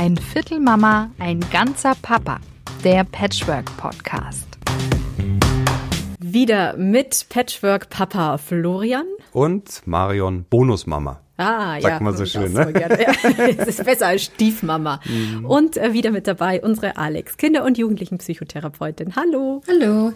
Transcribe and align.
Ein 0.00 0.16
Viertel 0.16 0.60
Mama, 0.60 1.10
ein 1.18 1.44
ganzer 1.52 1.94
Papa. 2.00 2.40
Der 2.82 3.04
Patchwork 3.04 3.66
Podcast. 3.76 4.46
Wieder 6.18 6.74
mit 6.78 7.26
Patchwork 7.28 7.90
Papa 7.90 8.38
Florian. 8.38 9.04
Und 9.32 9.82
Marion 9.84 10.46
Bonusmama. 10.48 11.20
Ah, 11.36 11.78
Sagt 11.78 11.84
ja. 11.84 12.00
man 12.00 12.16
so 12.16 12.24
schön, 12.24 12.54
das 12.54 12.68
ne? 12.68 12.72
gerne. 12.72 12.98
Es 13.58 13.68
ist 13.68 13.84
besser 13.84 14.06
als 14.06 14.22
Stiefmama. 14.22 15.00
Mhm. 15.04 15.44
Und 15.44 15.76
äh, 15.76 15.92
wieder 15.92 16.12
mit 16.12 16.26
dabei 16.26 16.62
unsere 16.62 16.96
Alex, 16.96 17.36
Kinder- 17.36 17.64
und 17.64 17.76
Jugendlichenpsychotherapeutin. 17.76 19.14
Hallo. 19.16 19.60
Hallo. 19.68 20.14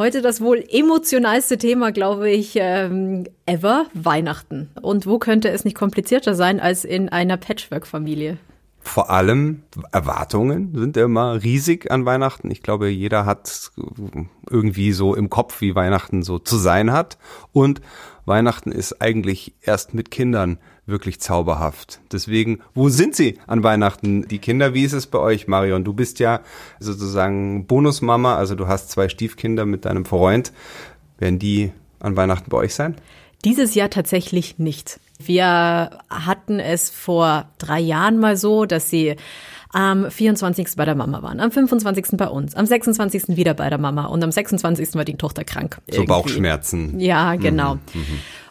Heute 0.00 0.22
das 0.22 0.40
wohl 0.40 0.64
emotionalste 0.66 1.58
Thema, 1.58 1.92
glaube 1.92 2.30
ich, 2.30 2.56
ähm, 2.58 3.26
ever, 3.44 3.84
Weihnachten. 3.92 4.70
Und 4.80 5.06
wo 5.06 5.18
könnte 5.18 5.50
es 5.50 5.66
nicht 5.66 5.76
komplizierter 5.76 6.34
sein 6.34 6.58
als 6.58 6.86
in 6.86 7.10
einer 7.10 7.36
Patchwork-Familie? 7.36 8.38
Vor 8.78 9.10
allem 9.10 9.62
Erwartungen 9.92 10.74
sind 10.74 10.96
immer 10.96 11.42
riesig 11.42 11.90
an 11.90 12.06
Weihnachten. 12.06 12.50
Ich 12.50 12.62
glaube, 12.62 12.88
jeder 12.88 13.26
hat 13.26 13.72
irgendwie 14.48 14.92
so 14.92 15.14
im 15.14 15.28
Kopf, 15.28 15.60
wie 15.60 15.74
Weihnachten 15.74 16.22
so 16.22 16.38
zu 16.38 16.56
sein 16.56 16.92
hat. 16.92 17.18
Und 17.52 17.82
Weihnachten 18.24 18.72
ist 18.72 19.02
eigentlich 19.02 19.52
erst 19.60 19.92
mit 19.92 20.10
Kindern 20.10 20.58
wirklich 20.90 21.20
zauberhaft. 21.20 22.00
Deswegen, 22.12 22.60
wo 22.74 22.88
sind 22.88 23.14
sie 23.14 23.38
an 23.46 23.62
Weihnachten? 23.62 24.28
Die 24.28 24.38
Kinder, 24.38 24.74
wie 24.74 24.84
ist 24.84 24.92
es 24.92 25.06
bei 25.06 25.18
euch, 25.18 25.48
Marion? 25.48 25.84
Du 25.84 25.92
bist 25.92 26.18
ja 26.18 26.40
sozusagen 26.78 27.66
Bonusmama, 27.66 28.36
also 28.36 28.54
du 28.54 28.66
hast 28.68 28.90
zwei 28.90 29.08
Stiefkinder 29.08 29.66
mit 29.66 29.84
deinem 29.84 30.04
Freund. 30.04 30.52
Werden 31.18 31.38
die 31.38 31.72
an 32.00 32.16
Weihnachten 32.16 32.50
bei 32.50 32.58
euch 32.58 32.74
sein? 32.74 32.96
Dieses 33.44 33.74
Jahr 33.74 33.90
tatsächlich 33.90 34.58
nicht. 34.58 35.00
Wir 35.18 35.90
hatten 36.10 36.60
es 36.60 36.90
vor 36.90 37.48
drei 37.58 37.80
Jahren 37.80 38.18
mal 38.18 38.36
so, 38.36 38.66
dass 38.66 38.90
sie 38.90 39.16
am 39.72 40.10
24. 40.10 40.68
bei 40.76 40.84
der 40.84 40.94
Mama 40.94 41.22
waren, 41.22 41.40
am 41.40 41.50
25. 41.50 42.16
bei 42.16 42.28
uns, 42.28 42.54
am 42.54 42.66
26. 42.66 43.36
wieder 43.36 43.54
bei 43.54 43.68
der 43.68 43.78
Mama 43.78 44.06
und 44.06 44.22
am 44.22 44.32
26. 44.32 44.94
war 44.94 45.04
die 45.04 45.14
Tochter 45.14 45.44
krank. 45.44 45.78
So 45.86 45.98
irgendwie. 45.98 46.08
Bauchschmerzen. 46.08 46.98
Ja, 46.98 47.36
genau. 47.36 47.78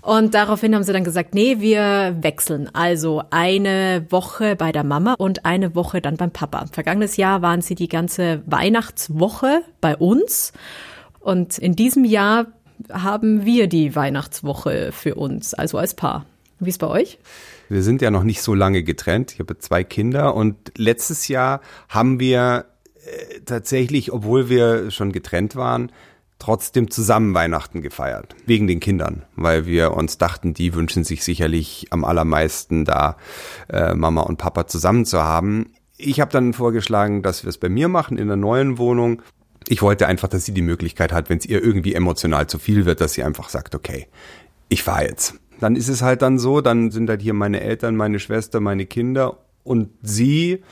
Und 0.01 0.33
daraufhin 0.33 0.73
haben 0.73 0.83
sie 0.83 0.93
dann 0.93 1.03
gesagt, 1.03 1.35
nee, 1.35 1.57
wir 1.59 2.17
wechseln. 2.21 2.69
Also 2.73 3.21
eine 3.31 4.05
Woche 4.09 4.55
bei 4.55 4.71
der 4.71 4.85
Mama 4.85 5.15
und 5.17 5.45
eine 5.45 5.75
Woche 5.75 6.01
dann 6.01 6.15
beim 6.15 6.31
Papa. 6.31 6.67
Vergangenes 6.71 7.17
Jahr 7.17 7.41
waren 7.41 7.61
sie 7.61 7.75
die 7.75 7.89
ganze 7.89 8.41
Weihnachtswoche 8.45 9.61
bei 9.81 9.97
uns. 9.97 10.53
Und 11.19 11.57
in 11.57 11.75
diesem 11.75 12.05
Jahr 12.05 12.47
haben 12.91 13.45
wir 13.45 13.67
die 13.67 13.93
Weihnachtswoche 13.93 14.91
für 14.93 15.15
uns, 15.15 15.53
also 15.53 15.77
als 15.77 15.93
Paar. 15.93 16.25
Wie 16.59 16.69
ist 16.69 16.79
bei 16.79 16.87
euch? 16.87 17.19
Wir 17.69 17.83
sind 17.83 18.01
ja 18.01 18.11
noch 18.11 18.23
nicht 18.23 18.41
so 18.41 18.53
lange 18.53 18.83
getrennt. 18.83 19.33
Ich 19.33 19.39
habe 19.39 19.57
zwei 19.59 19.83
Kinder 19.83 20.35
und 20.35 20.73
letztes 20.75 21.27
Jahr 21.27 21.61
haben 21.87 22.19
wir 22.19 22.65
äh, 23.05 23.39
tatsächlich, 23.45 24.11
obwohl 24.11 24.49
wir 24.49 24.91
schon 24.91 25.11
getrennt 25.11 25.55
waren, 25.55 25.91
trotzdem 26.39 26.89
zusammen 26.89 27.33
Weihnachten 27.33 27.81
gefeiert. 27.81 28.35
Wegen 28.45 28.65
den 28.65 28.79
Kindern, 28.79 29.23
weil 29.35 29.65
wir 29.65 29.93
uns 29.93 30.17
dachten, 30.17 30.53
die 30.53 30.73
wünschen 30.73 31.03
sich 31.03 31.23
sicherlich 31.23 31.87
am 31.91 32.05
allermeisten 32.05 32.85
da 32.85 33.17
äh, 33.69 33.93
Mama 33.93 34.21
und 34.21 34.37
Papa 34.37 34.65
zusammen 34.65 35.05
zu 35.05 35.21
haben. 35.21 35.73
Ich 35.97 36.21
habe 36.21 36.31
dann 36.31 36.53
vorgeschlagen, 36.53 37.21
dass 37.21 37.43
wir 37.43 37.49
es 37.49 37.57
bei 37.57 37.69
mir 37.69 37.89
machen 37.89 38.17
in 38.17 38.27
der 38.27 38.37
neuen 38.37 38.77
Wohnung. 38.77 39.21
Ich 39.67 39.81
wollte 39.81 40.07
einfach, 40.07 40.29
dass 40.29 40.45
sie 40.45 40.53
die 40.53 40.61
Möglichkeit 40.61 41.11
hat, 41.11 41.29
wenn 41.29 41.37
es 41.37 41.45
ihr 41.45 41.61
irgendwie 41.61 41.93
emotional 41.93 42.47
zu 42.47 42.57
viel 42.57 42.85
wird, 42.85 43.01
dass 43.01 43.13
sie 43.13 43.23
einfach 43.23 43.49
sagt, 43.49 43.75
okay, 43.75 44.07
ich 44.69 44.81
fahre 44.81 45.03
jetzt. 45.03 45.35
Dann 45.59 45.75
ist 45.75 45.89
es 45.89 46.01
halt 46.01 46.21
dann 46.21 46.39
so, 46.39 46.61
dann 46.61 46.91
sind 46.91 47.09
halt 47.09 47.21
hier 47.21 47.33
meine 47.33 47.61
Eltern, 47.61 47.95
meine 47.95 48.19
Schwester, 48.19 48.59
meine 48.59 48.85
Kinder 48.85 49.37
und 49.63 49.89
sie 50.01 50.63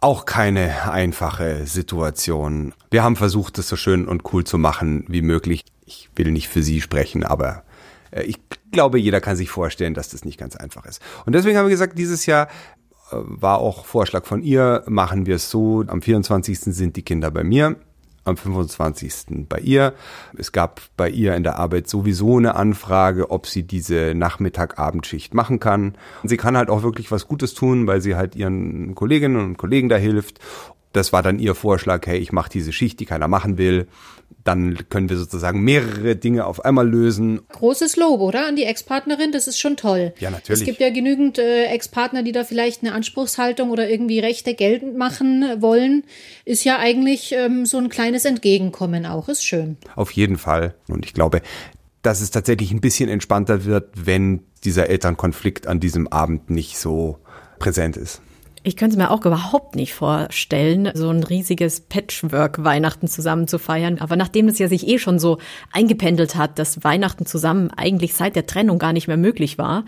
auch 0.00 0.24
keine 0.24 0.90
einfache 0.90 1.66
Situation. 1.66 2.72
Wir 2.90 3.02
haben 3.02 3.16
versucht, 3.16 3.58
es 3.58 3.68
so 3.68 3.76
schön 3.76 4.08
und 4.08 4.32
cool 4.32 4.44
zu 4.44 4.56
machen 4.56 5.04
wie 5.08 5.22
möglich. 5.22 5.64
Ich 5.84 6.08
will 6.16 6.32
nicht 6.32 6.48
für 6.48 6.62
sie 6.62 6.80
sprechen, 6.80 7.22
aber 7.22 7.64
äh, 8.10 8.22
ich 8.22 8.38
glaube, 8.72 8.98
jeder 8.98 9.20
kann 9.20 9.36
sich 9.36 9.50
vorstellen, 9.50 9.94
dass 9.94 10.08
das 10.08 10.24
nicht 10.24 10.38
ganz 10.38 10.56
einfach 10.56 10.86
ist. 10.86 11.02
Und 11.26 11.34
deswegen 11.34 11.58
haben 11.58 11.66
wir 11.66 11.70
gesagt, 11.70 11.98
dieses 11.98 12.24
Jahr 12.24 12.46
äh, 12.46 13.16
war 13.16 13.58
auch 13.58 13.84
Vorschlag 13.84 14.24
von 14.24 14.42
ihr, 14.42 14.84
machen 14.86 15.26
wir 15.26 15.36
es 15.36 15.50
so, 15.50 15.84
am 15.86 16.00
24. 16.00 16.58
sind 16.60 16.96
die 16.96 17.02
Kinder 17.02 17.30
bei 17.30 17.44
mir, 17.44 17.76
am 18.24 18.36
25. 18.36 19.46
bei 19.48 19.58
ihr. 19.58 19.94
Es 20.36 20.52
gab 20.52 20.80
bei 20.96 21.08
ihr 21.08 21.34
in 21.34 21.42
der 21.42 21.58
Arbeit 21.58 21.88
sowieso 21.88 22.38
eine 22.38 22.54
Anfrage, 22.54 23.30
ob 23.30 23.46
sie 23.46 23.62
diese 23.62 24.14
Nachmittag-Abendschicht 24.14 25.34
machen 25.34 25.60
kann. 25.60 25.94
Sie 26.24 26.36
kann 26.36 26.56
halt 26.56 26.70
auch 26.70 26.82
wirklich 26.82 27.10
was 27.10 27.28
Gutes 27.28 27.54
tun, 27.54 27.86
weil 27.86 28.00
sie 28.00 28.16
halt 28.16 28.36
ihren 28.36 28.94
Kolleginnen 28.94 29.36
und 29.36 29.56
Kollegen 29.56 29.88
da 29.88 29.96
hilft. 29.96 30.38
Das 30.92 31.12
war 31.12 31.22
dann 31.22 31.38
ihr 31.38 31.54
Vorschlag, 31.54 32.06
hey, 32.06 32.18
ich 32.18 32.32
mache 32.32 32.50
diese 32.50 32.72
Schicht, 32.72 33.00
die 33.00 33.06
keiner 33.06 33.28
machen 33.28 33.58
will. 33.58 33.86
Dann 34.44 34.88
können 34.88 35.08
wir 35.08 35.16
sozusagen 35.16 35.60
mehrere 35.62 36.16
Dinge 36.16 36.46
auf 36.46 36.64
einmal 36.64 36.88
lösen. 36.88 37.40
Großes 37.48 37.96
Lob, 37.96 38.20
oder? 38.20 38.46
An 38.46 38.56
die 38.56 38.64
Ex-Partnerin, 38.64 39.32
das 39.32 39.46
ist 39.46 39.58
schon 39.58 39.76
toll. 39.76 40.14
Ja, 40.18 40.30
natürlich. 40.30 40.60
Es 40.60 40.66
gibt 40.66 40.80
ja 40.80 40.90
genügend 40.90 41.38
äh, 41.38 41.66
Ex-Partner, 41.66 42.22
die 42.22 42.32
da 42.32 42.44
vielleicht 42.44 42.82
eine 42.82 42.92
Anspruchshaltung 42.92 43.70
oder 43.70 43.88
irgendwie 43.88 44.18
Rechte 44.18 44.54
geltend 44.54 44.96
machen 44.96 45.44
wollen. 45.60 46.04
Ist 46.44 46.64
ja 46.64 46.78
eigentlich 46.78 47.32
ähm, 47.32 47.66
so 47.66 47.78
ein 47.78 47.88
kleines 47.90 48.24
Entgegenkommen 48.24 49.06
auch, 49.06 49.28
ist 49.28 49.44
schön. 49.44 49.76
Auf 49.94 50.10
jeden 50.12 50.38
Fall. 50.38 50.74
Und 50.88 51.04
ich 51.04 51.12
glaube, 51.12 51.42
dass 52.02 52.20
es 52.20 52.30
tatsächlich 52.30 52.72
ein 52.72 52.80
bisschen 52.80 53.08
entspannter 53.08 53.64
wird, 53.64 53.90
wenn 53.94 54.40
dieser 54.64 54.88
Elternkonflikt 54.88 55.66
an 55.66 55.80
diesem 55.80 56.08
Abend 56.08 56.50
nicht 56.50 56.78
so 56.78 57.18
präsent 57.58 57.96
ist. 57.96 58.22
Ich 58.62 58.76
könnte 58.76 58.92
es 58.92 58.98
mir 58.98 59.10
auch 59.10 59.24
überhaupt 59.24 59.74
nicht 59.74 59.94
vorstellen, 59.94 60.90
so 60.92 61.08
ein 61.08 61.22
riesiges 61.22 61.80
Patchwork-Weihnachten 61.80 63.08
zusammen 63.08 63.48
zu 63.48 63.58
feiern. 63.58 63.98
Aber 64.00 64.16
nachdem 64.16 64.48
es 64.48 64.58
ja 64.58 64.68
sich 64.68 64.86
eh 64.86 64.98
schon 64.98 65.18
so 65.18 65.38
eingependelt 65.72 66.36
hat, 66.36 66.58
dass 66.58 66.84
Weihnachten 66.84 67.24
zusammen 67.24 67.70
eigentlich 67.70 68.12
seit 68.12 68.36
der 68.36 68.44
Trennung 68.44 68.78
gar 68.78 68.92
nicht 68.92 69.08
mehr 69.08 69.16
möglich 69.16 69.56
war, 69.56 69.86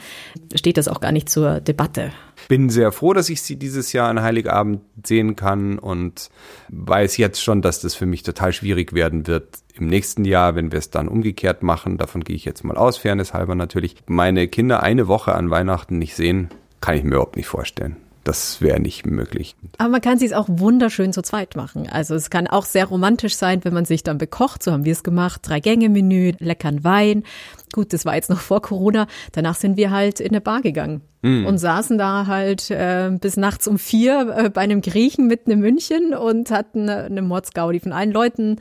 steht 0.55 0.79
das 0.79 0.89
auch 0.89 1.01
gar 1.01 1.13
nicht 1.13 1.29
zur 1.29 1.61
Debatte. 1.61 2.13
Bin 2.49 2.71
sehr 2.71 2.93
froh, 2.93 3.13
dass 3.13 3.29
ich 3.29 3.43
sie 3.43 3.57
dieses 3.57 3.93
Jahr 3.93 4.09
an 4.09 4.23
Heiligabend 4.23 4.81
sehen 5.05 5.37
kann 5.37 5.79
und 5.79 6.31
weiß 6.71 7.19
jetzt 7.19 7.43
schon, 7.43 7.61
dass 7.61 7.83
das 7.83 7.95
für 7.95 8.07
mich 8.07 8.23
total 8.23 8.55
schwierig 8.55 8.95
werden 8.95 9.27
wird 9.27 9.59
im 9.75 9.87
nächsten 9.87 10.25
Jahr, 10.25 10.55
wenn 10.55 10.73
wir 10.73 10.79
es 10.79 10.89
dann 10.89 11.09
umgekehrt 11.09 11.63
machen. 11.63 11.99
Davon 11.99 12.25
gehe 12.25 12.37
ich 12.37 12.47
jetzt 12.47 12.65
mal 12.65 12.79
aus, 12.79 12.97
fairness 12.97 13.35
halber 13.35 13.55
natürlich. 13.55 13.97
Meine 14.07 14.49
Kinder 14.49 14.83
eine 14.83 15.09
Woche 15.09 15.35
an 15.35 15.51
Weihnachten 15.51 15.99
nicht 15.99 16.17
sehen, 16.17 16.49
kann 16.81 16.97
ich 16.97 17.05
mir 17.05 17.17
überhaupt 17.17 17.37
nicht 17.37 17.49
vorstellen. 17.49 17.97
Das 18.25 18.61
wäre 18.61 18.81
nicht 18.81 19.05
möglich. 19.07 19.57
Aber 19.79 19.89
man 19.91 20.01
kann 20.01 20.19
es 20.23 20.33
auch 20.33 20.47
wunderschön 20.49 21.13
zu 21.13 21.23
zweit 21.23 21.57
machen. 21.57 21.89
Also 21.91 22.15
es 22.15 22.31
kann 22.31 22.47
auch 22.47 22.65
sehr 22.65 22.85
romantisch 22.85 23.37
sein, 23.37 23.65
wenn 23.65 23.75
man 23.75 23.85
sich 23.85 24.03
dann 24.05 24.19
bekocht. 24.19 24.63
So 24.63 24.73
haben 24.73 24.85
wir 24.85 24.93
es 24.93 25.03
gemacht. 25.03 25.41
Drei-Gänge-Menü, 25.43 26.35
leckeren 26.39 26.85
Wein. 26.85 27.25
Gut, 27.73 27.93
das 27.93 28.05
war 28.05 28.15
jetzt 28.15 28.31
noch 28.31 28.41
vor 28.41 28.63
Corona. 28.63 29.07
Danach 29.33 29.57
sind 29.57 29.77
wir 29.77 29.91
halt 29.91 30.21
in 30.21 30.31
eine 30.31 30.41
Bar 30.41 30.61
gegangen 30.63 31.03
Hm. 31.25 31.47
und 31.47 31.59
saßen 31.59 31.99
da 31.99 32.27
halt 32.27 32.69
äh, 32.73 33.11
bis 33.21 33.37
nachts 33.37 33.69
um 33.69 33.79
vier 33.79 34.35
äh, 34.37 34.51
bei 34.51 34.63
einem 34.63 34.81
Griechen 34.81 35.29
mitten 35.29 35.53
in 35.53 35.61
München 35.61 36.15
und 36.15 36.51
hatten 36.51 36.89
äh, 36.89 36.93
eine 36.93 37.23
Mordsgaudi 37.23 37.79
von 37.79 37.93
allen 37.93 38.11
Leuten, 38.11 38.57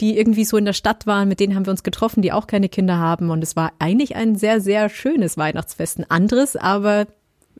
die 0.00 0.18
irgendwie 0.18 0.44
so 0.44 0.56
in 0.56 0.64
der 0.64 0.72
Stadt 0.72 1.06
waren. 1.06 1.28
Mit 1.28 1.38
denen 1.38 1.54
haben 1.54 1.66
wir 1.66 1.70
uns 1.70 1.84
getroffen, 1.84 2.20
die 2.20 2.32
auch 2.32 2.48
keine 2.48 2.68
Kinder 2.68 2.98
haben. 2.98 3.30
Und 3.30 3.44
es 3.44 3.54
war 3.54 3.72
eigentlich 3.78 4.16
ein 4.16 4.34
sehr, 4.34 4.60
sehr 4.60 4.88
schönes 4.88 5.36
Weihnachtsfest. 5.36 6.00
Ein 6.00 6.10
anderes, 6.10 6.56
aber 6.56 7.06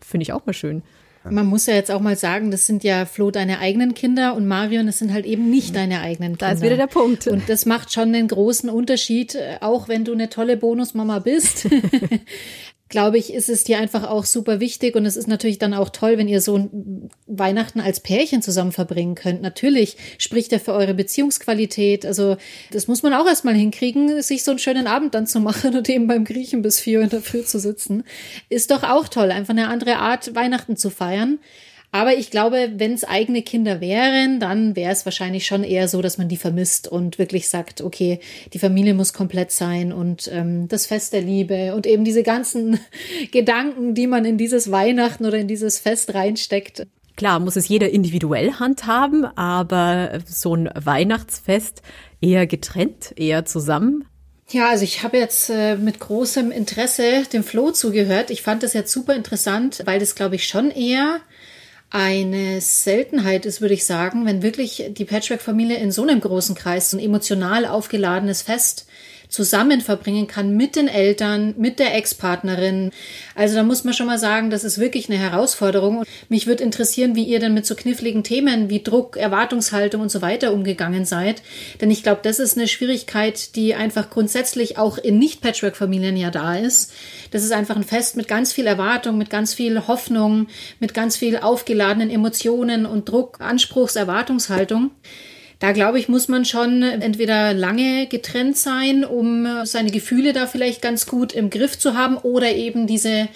finde 0.01 0.23
ich 0.23 0.33
auch 0.33 0.45
mal 0.47 0.53
schön. 0.53 0.83
Man 1.29 1.47
muss 1.47 1.67
ja 1.67 1.75
jetzt 1.75 1.91
auch 1.91 2.01
mal 2.01 2.17
sagen, 2.17 2.51
das 2.51 2.65
sind 2.65 2.83
ja 2.83 3.05
Flo 3.05 3.31
deine 3.31 3.59
eigenen 3.59 3.93
Kinder 3.93 4.35
und 4.35 4.47
Marion, 4.47 4.87
das 4.87 4.99
sind 4.99 5.13
halt 5.13 5.27
eben 5.27 5.51
nicht 5.51 5.77
deine 5.77 6.01
eigenen 6.01 6.33
Kinder. 6.33 6.47
Da 6.47 6.53
ist 6.53 6.63
wieder 6.63 6.79
der 6.79 6.87
Punkt. 6.87 7.27
Und 7.27 7.49
das 7.49 7.67
macht 7.67 7.93
schon 7.93 8.15
einen 8.15 8.27
großen 8.27 8.71
Unterschied, 8.71 9.35
äh, 9.35 9.59
auch 9.61 9.89
wenn 9.89 10.05
du 10.05 10.13
eine 10.13 10.31
tolle 10.31 10.57
Bonusmama 10.57 11.19
bist. 11.19 11.69
glaube 12.91 13.19
ich, 13.19 13.33
ist 13.33 13.49
es 13.49 13.65
dir 13.65 13.79
einfach 13.79 14.03
auch 14.03 14.25
super 14.25 14.61
wichtig 14.61 14.97
und 14.97 15.07
es 15.07 15.17
ist 15.17 15.29
natürlich 15.29 15.59
dann 15.59 15.73
auch 15.75 15.89
toll, 15.89 16.19
wenn 16.19 16.29
ihr 16.29 16.41
so 16.41 16.69
Weihnachten 17.27 17.81
als 17.81 18.01
Pärchen 18.01 18.43
zusammen 18.43 18.73
verbringen 18.73 19.15
könnt. 19.15 19.41
Natürlich 19.41 19.97
spricht 20.19 20.53
er 20.53 20.61
für 20.61 20.73
eure 20.73 20.93
Beziehungsqualität. 20.93 22.05
Also 22.05 22.37
das 22.73 22.89
muss 22.89 23.05
man 23.05 23.15
auch 23.15 23.27
erstmal 23.27 23.55
hinkriegen, 23.55 24.21
sich 24.23 24.43
so 24.43 24.51
einen 24.51 24.59
schönen 24.59 24.89
Abend 24.89 25.15
dann 25.15 25.29
zu 25.29 25.41
machen 25.41 25.75
und 25.77 25.89
eben 25.89 26.09
beim 26.09 26.25
Griechen 26.25 26.63
bis 26.63 26.81
vier 26.81 27.01
in 27.01 27.09
der 27.09 27.23
Früh 27.23 27.45
zu 27.45 27.61
sitzen. 27.61 28.03
Ist 28.49 28.73
doch 28.73 28.83
auch 28.83 29.07
toll, 29.07 29.31
einfach 29.31 29.55
eine 29.55 29.69
andere 29.69 29.97
Art, 29.97 30.35
Weihnachten 30.35 30.77
zu 30.77 30.91
feiern. 30.91 31.39
Aber 31.93 32.15
ich 32.15 32.31
glaube, 32.31 32.71
wenn 32.77 32.93
es 32.93 33.03
eigene 33.03 33.43
Kinder 33.43 33.81
wären, 33.81 34.39
dann 34.39 34.77
wäre 34.77 34.93
es 34.93 35.05
wahrscheinlich 35.05 35.47
schon 35.47 35.65
eher 35.65 35.89
so, 35.89 36.01
dass 36.03 36.19
man 36.19 36.29
die 36.29 36.37
vermisst 36.37 36.87
und 36.87 37.19
wirklich 37.19 37.49
sagt, 37.49 37.81
okay, 37.81 38.21
die 38.53 38.61
Familie 38.61 38.95
muss 38.95 39.13
komplett 39.13 39.51
sein 39.51 39.93
und 39.93 40.31
ähm, 40.33 40.69
das 40.69 40.87
Fest 40.87 41.13
der 41.13 41.23
Liebe 41.23 41.75
und 41.75 41.87
eben 41.87 42.05
diese 42.05 42.23
ganzen 42.23 42.79
Gedanken, 43.33 43.95
die 43.95 44.07
man 44.07 44.25
in 44.25 44.39
dieses 44.39 44.71
Weihnachten 44.71 45.27
oder 45.27 45.39
in 45.39 45.49
dieses 45.49 45.81
Fest 45.81 46.15
reinsteckt. 46.15 46.87
Klar, 47.17 47.41
muss 47.41 47.57
es 47.57 47.69
jeder 47.69 47.91
individuell 47.91 48.53
handhaben, 48.53 49.25
aber 49.25 50.21
so 50.27 50.55
ein 50.55 50.71
Weihnachtsfest 50.75 51.83
eher 52.21 52.47
getrennt, 52.47 53.13
eher 53.17 53.45
zusammen. 53.45 54.05
Ja, 54.49 54.69
also 54.69 54.85
ich 54.85 55.03
habe 55.03 55.19
jetzt 55.19 55.51
äh, 55.51 55.77
mit 55.77 56.01
großem 56.01 56.51
Interesse 56.51 57.25
dem 57.33 57.45
Flo 57.45 57.73
zugehört. 57.73 58.31
Ich 58.31 58.43
fand 58.43 58.63
das 58.63 58.73
jetzt 58.73 58.93
super 58.93 59.15
interessant, 59.15 59.83
weil 59.85 60.01
das, 60.01 60.15
glaube 60.15 60.37
ich, 60.37 60.47
schon 60.47 60.71
eher 60.71 61.21
eine 61.91 62.61
Seltenheit 62.61 63.47
ist, 63.47 63.61
würde 63.61 63.75
ich 63.75 63.85
sagen, 63.85 64.25
wenn 64.25 64.43
wirklich 64.43 64.91
die 64.91 65.05
Patchwork-Familie 65.05 65.77
in 65.79 65.91
so 65.91 66.03
einem 66.03 66.21
großen 66.21 66.55
Kreis 66.55 66.91
so 66.91 66.97
ein 66.97 67.03
emotional 67.03 67.67
aufgeladenes 67.67 68.43
Fest 68.43 68.87
zusammen 69.31 69.81
verbringen 69.81 70.27
kann 70.27 70.57
mit 70.57 70.77
den 70.77 70.89
Eltern, 70.89 71.55
mit 71.57 71.79
der 71.79 71.95
Ex-Partnerin. 71.95 72.91
Also 73.35 73.55
da 73.55 73.63
muss 73.63 73.85
man 73.85 73.95
schon 73.95 74.07
mal 74.07 74.19
sagen, 74.19 74.51
das 74.51 74.65
ist 74.65 74.79
wirklich 74.79 75.09
eine 75.09 75.19
Herausforderung. 75.19 76.05
Mich 76.29 76.47
würde 76.47 76.65
interessieren, 76.65 77.15
wie 77.15 77.25
ihr 77.25 77.39
denn 77.39 77.55
mit 77.55 77.65
so 77.65 77.75
kniffligen 77.75 78.25
Themen 78.25 78.69
wie 78.69 78.83
Druck, 78.83 79.17
Erwartungshaltung 79.17 80.03
und 80.03 80.11
so 80.11 80.21
weiter 80.21 80.53
umgegangen 80.53 81.05
seid. 81.05 81.43
Denn 81.81 81.91
ich 81.91 82.03
glaube, 82.03 82.21
das 82.23 82.39
ist 82.39 82.59
eine 82.59 82.69
Schwierigkeit, 82.69 83.55
die 83.57 83.75
einfach 83.75 84.11
grundsätzlich 84.11 84.77
auch 84.77 84.99
in 84.99 85.19
Nicht-Patchwork-Familien 85.19 86.17
ja 86.17 86.31
da 86.31 86.57
ist. 86.57 86.93
Das 87.31 87.45
ist 87.45 87.53
einfach 87.53 87.77
ein 87.77 87.85
Fest 87.85 88.17
mit 88.17 88.27
ganz 88.27 88.53
viel 88.53 88.67
Erwartung, 88.67 89.17
mit 89.17 89.31
ganz 89.31 89.55
viel 89.55 89.87
Hoffnung, 89.87 90.49
mit 90.81 90.93
ganz 90.93 91.17
viel 91.17 91.37
aufgeladenen 91.37 92.11
Emotionen 92.11 92.85
und 92.85 93.09
Druck, 93.09 93.41
Anspruchs, 93.41 93.95
Erwartungshaltung. 93.95 94.91
Da 95.61 95.73
glaube 95.73 95.99
ich, 95.99 96.09
muss 96.09 96.27
man 96.27 96.47
schon 96.47 96.83
entweder 96.83 97.53
lange 97.53 98.07
getrennt 98.07 98.57
sein, 98.57 99.05
um 99.05 99.47
seine 99.65 99.91
Gefühle 99.91 100.33
da 100.33 100.47
vielleicht 100.47 100.81
ganz 100.81 101.07
gut 101.07 101.33
im 101.33 101.51
Griff 101.51 101.79
zu 101.79 101.95
haben 101.95 102.17
oder 102.17 102.51
eben 102.51 102.87
diese 102.87 103.29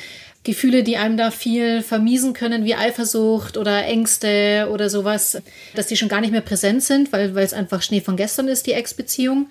Gefühle, 0.43 0.83
die 0.83 0.97
einem 0.97 1.17
da 1.19 1.31
viel 1.31 1.83
vermiesen 1.83 2.33
können, 2.33 2.65
wie 2.65 2.75
Eifersucht 2.75 3.59
oder 3.59 3.85
Ängste 3.85 4.69
oder 4.73 4.89
sowas, 4.89 5.43
dass 5.75 5.87
die 5.87 5.97
schon 5.97 6.09
gar 6.09 6.23
nicht 6.23 6.33
mehr 6.33 6.41
präsent 6.41 6.83
sind, 6.83 7.13
weil, 7.13 7.35
weil 7.35 7.45
es 7.45 7.55
einfach 7.55 7.83
Schnee 7.83 8.01
von 8.01 8.17
gestern 8.17 8.49
ist, 8.49 8.67
die 8.67 8.73
Ex-Beziehung. 8.73 9.49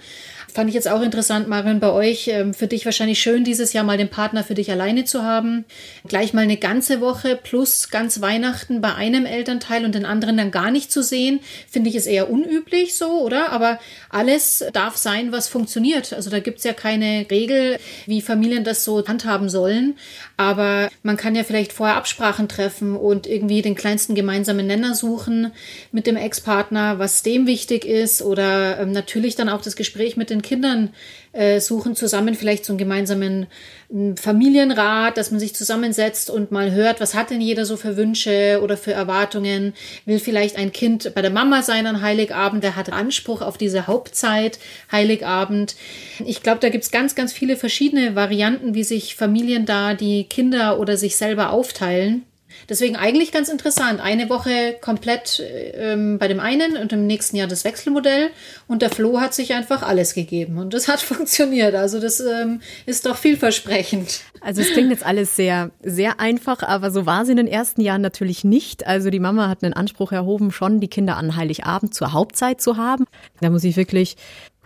Fand 0.54 0.70
ich 0.70 0.76
jetzt 0.76 0.88
auch 0.88 1.02
interessant, 1.02 1.48
Marion, 1.48 1.80
bei 1.80 1.92
euch. 1.92 2.28
Ähm, 2.28 2.54
für 2.54 2.68
dich 2.68 2.86
wahrscheinlich 2.86 3.20
schön, 3.20 3.44
dieses 3.44 3.74
Jahr 3.74 3.84
mal 3.84 3.98
den 3.98 4.10
Partner 4.10 4.44
für 4.44 4.54
dich 4.54 4.70
alleine 4.70 5.04
zu 5.04 5.24
haben. 5.24 5.66
Gleich 6.08 6.34
mal 6.34 6.42
eine 6.42 6.58
ganze 6.58 7.02
Woche 7.02 7.40
plus 7.42 7.90
ganz 7.90 8.22
Weihnachten 8.22 8.80
bei 8.80 8.94
einem 8.94 9.26
Elternteil 9.26 9.84
und 9.84 9.96
den 9.96 10.06
anderen 10.06 10.38
dann 10.38 10.52
gar 10.52 10.70
nicht 10.70 10.92
zu 10.92 11.02
sehen, 11.02 11.40
finde 11.68 11.90
ich 11.90 11.96
ist 11.96 12.06
eher 12.06 12.30
unüblich 12.30 12.96
so, 12.96 13.22
oder? 13.22 13.52
Aber 13.52 13.80
alles 14.12 14.64
darf 14.74 14.96
sein, 14.96 15.32
was 15.32 15.48
funktioniert. 15.48 16.14
Also 16.14 16.30
da 16.30 16.40
gibt's 16.40 16.64
ja 16.64 16.74
keine 16.74 17.26
Regel, 17.32 17.80
wie 18.06 18.22
Familien 18.22 18.64
das 18.64 18.84
so 18.84 19.04
handhaben 19.08 19.50
sollen. 19.50 19.96
Aber 20.38 20.90
man 21.02 21.18
kann 21.18 21.36
ja 21.36 21.44
vielleicht 21.44 21.74
vorher 21.74 21.96
Absprachen 21.96 22.48
treffen 22.48 22.96
und 22.96 23.26
irgendwie 23.26 23.64
den 23.64 23.74
kleinsten 23.74 24.14
gemeinsamen 24.14 24.68
Nenner 24.68 24.94
suchen 24.94 25.52
mit 25.92 26.06
dem 26.06 26.16
Ex-Partner, 26.16 27.00
was 27.00 27.24
dem 27.24 27.48
wichtig 27.48 27.86
ist 27.86 28.22
oder 28.22 28.80
ähm, 28.80 28.92
natürlich 28.92 29.36
dann 29.36 29.50
auch 29.50 29.62
das 29.62 29.76
Gespräch 29.76 30.16
mit 30.16 30.30
den 30.30 30.43
Kindern 30.44 30.94
äh, 31.32 31.60
suchen, 31.60 31.96
zusammen 31.96 32.36
vielleicht 32.36 32.64
so 32.64 32.74
einen 32.74 32.78
gemeinsamen 32.78 33.48
äh, 33.90 34.16
Familienrat, 34.16 35.18
dass 35.18 35.32
man 35.32 35.40
sich 35.40 35.56
zusammensetzt 35.56 36.30
und 36.30 36.52
mal 36.52 36.72
hört, 36.72 37.02
was 37.02 37.16
hat 37.16 37.32
denn 37.32 37.42
jeder 37.42 37.66
so 37.66 37.76
für 37.76 37.98
Wünsche 37.98 38.60
oder 38.62 38.78
für 38.78 38.94
Erwartungen? 38.94 39.74
Will 40.06 40.20
vielleicht 40.20 40.58
ein 40.58 40.72
Kind 40.72 41.14
bei 41.16 41.24
der 41.24 41.32
Mama 41.32 41.64
sein 41.64 41.88
an 41.88 42.02
Heiligabend? 42.02 42.62
Wer 42.62 42.76
hat 42.76 42.94
Anspruch 42.94 43.42
auf 43.42 43.58
diese 43.58 43.88
Hauptzeit, 43.88 44.60
Heiligabend? 44.92 45.76
Ich 46.24 46.44
glaube, 46.44 46.60
da 46.60 46.70
gibt's 46.70 46.92
ganz, 46.92 47.16
ganz 47.16 47.34
viele 47.34 47.56
verschiedene 47.56 48.16
Varianten, 48.16 48.76
wie 48.76 48.84
sich 48.84 49.16
Familien 49.16 49.66
da 49.66 49.96
die 49.96 50.26
Kinder 50.26 50.80
oder 50.80 50.98
sich 50.98 51.16
selber 51.16 51.50
aufteilen. 51.50 52.24
Deswegen 52.70 52.96
eigentlich 52.96 53.32
ganz 53.32 53.50
interessant. 53.50 54.00
Eine 54.00 54.30
Woche 54.30 54.76
komplett 54.82 55.42
ähm, 55.76 56.18
bei 56.20 56.28
dem 56.28 56.40
einen 56.40 56.78
und 56.78 56.94
im 56.94 57.08
nächsten 57.08 57.36
Jahr 57.38 57.48
das 57.48 57.64
Wechselmodell. 57.66 58.30
Und 58.68 58.82
der 58.82 58.90
Flo 58.90 59.20
hat 59.20 59.34
sich 59.34 59.54
einfach 59.54 59.84
alles 59.84 60.14
gegeben. 60.14 60.58
Und 60.58 60.74
das 60.74 60.88
hat 60.88 61.02
funktioniert. 61.02 61.76
Also 61.76 62.00
das 62.00 62.20
ähm, 62.20 62.62
ist 62.86 63.06
doch 63.06 63.18
vielversprechend. 63.18 64.22
Also 64.42 64.62
es 64.62 64.72
klingt 64.72 64.90
jetzt 64.90 65.06
alles 65.06 65.36
sehr, 65.36 65.72
sehr 65.82 66.20
einfach, 66.20 66.64
aber 66.64 66.92
so 66.92 67.06
war 67.06 67.24
es 67.24 67.30
in 67.30 67.38
den 67.38 67.48
ersten 67.48 67.82
Jahren 67.82 68.02
natürlich 68.02 68.44
nicht. 68.44 68.86
Also 68.86 69.10
die 69.10 69.20
Mama 69.20 69.48
hat 69.48 69.64
einen 69.64 69.74
Anspruch 69.74 70.12
erhoben, 70.12 70.52
schon 70.52 70.82
die 70.82 70.90
Kinder 70.90 71.16
an 71.18 71.36
Heiligabend 71.36 71.94
zur 71.94 72.12
Hauptzeit 72.12 72.60
zu 72.60 72.78
haben. 72.78 73.06
Da 73.40 73.50
muss 73.50 73.64
ich 73.64 73.78
wirklich 73.78 74.18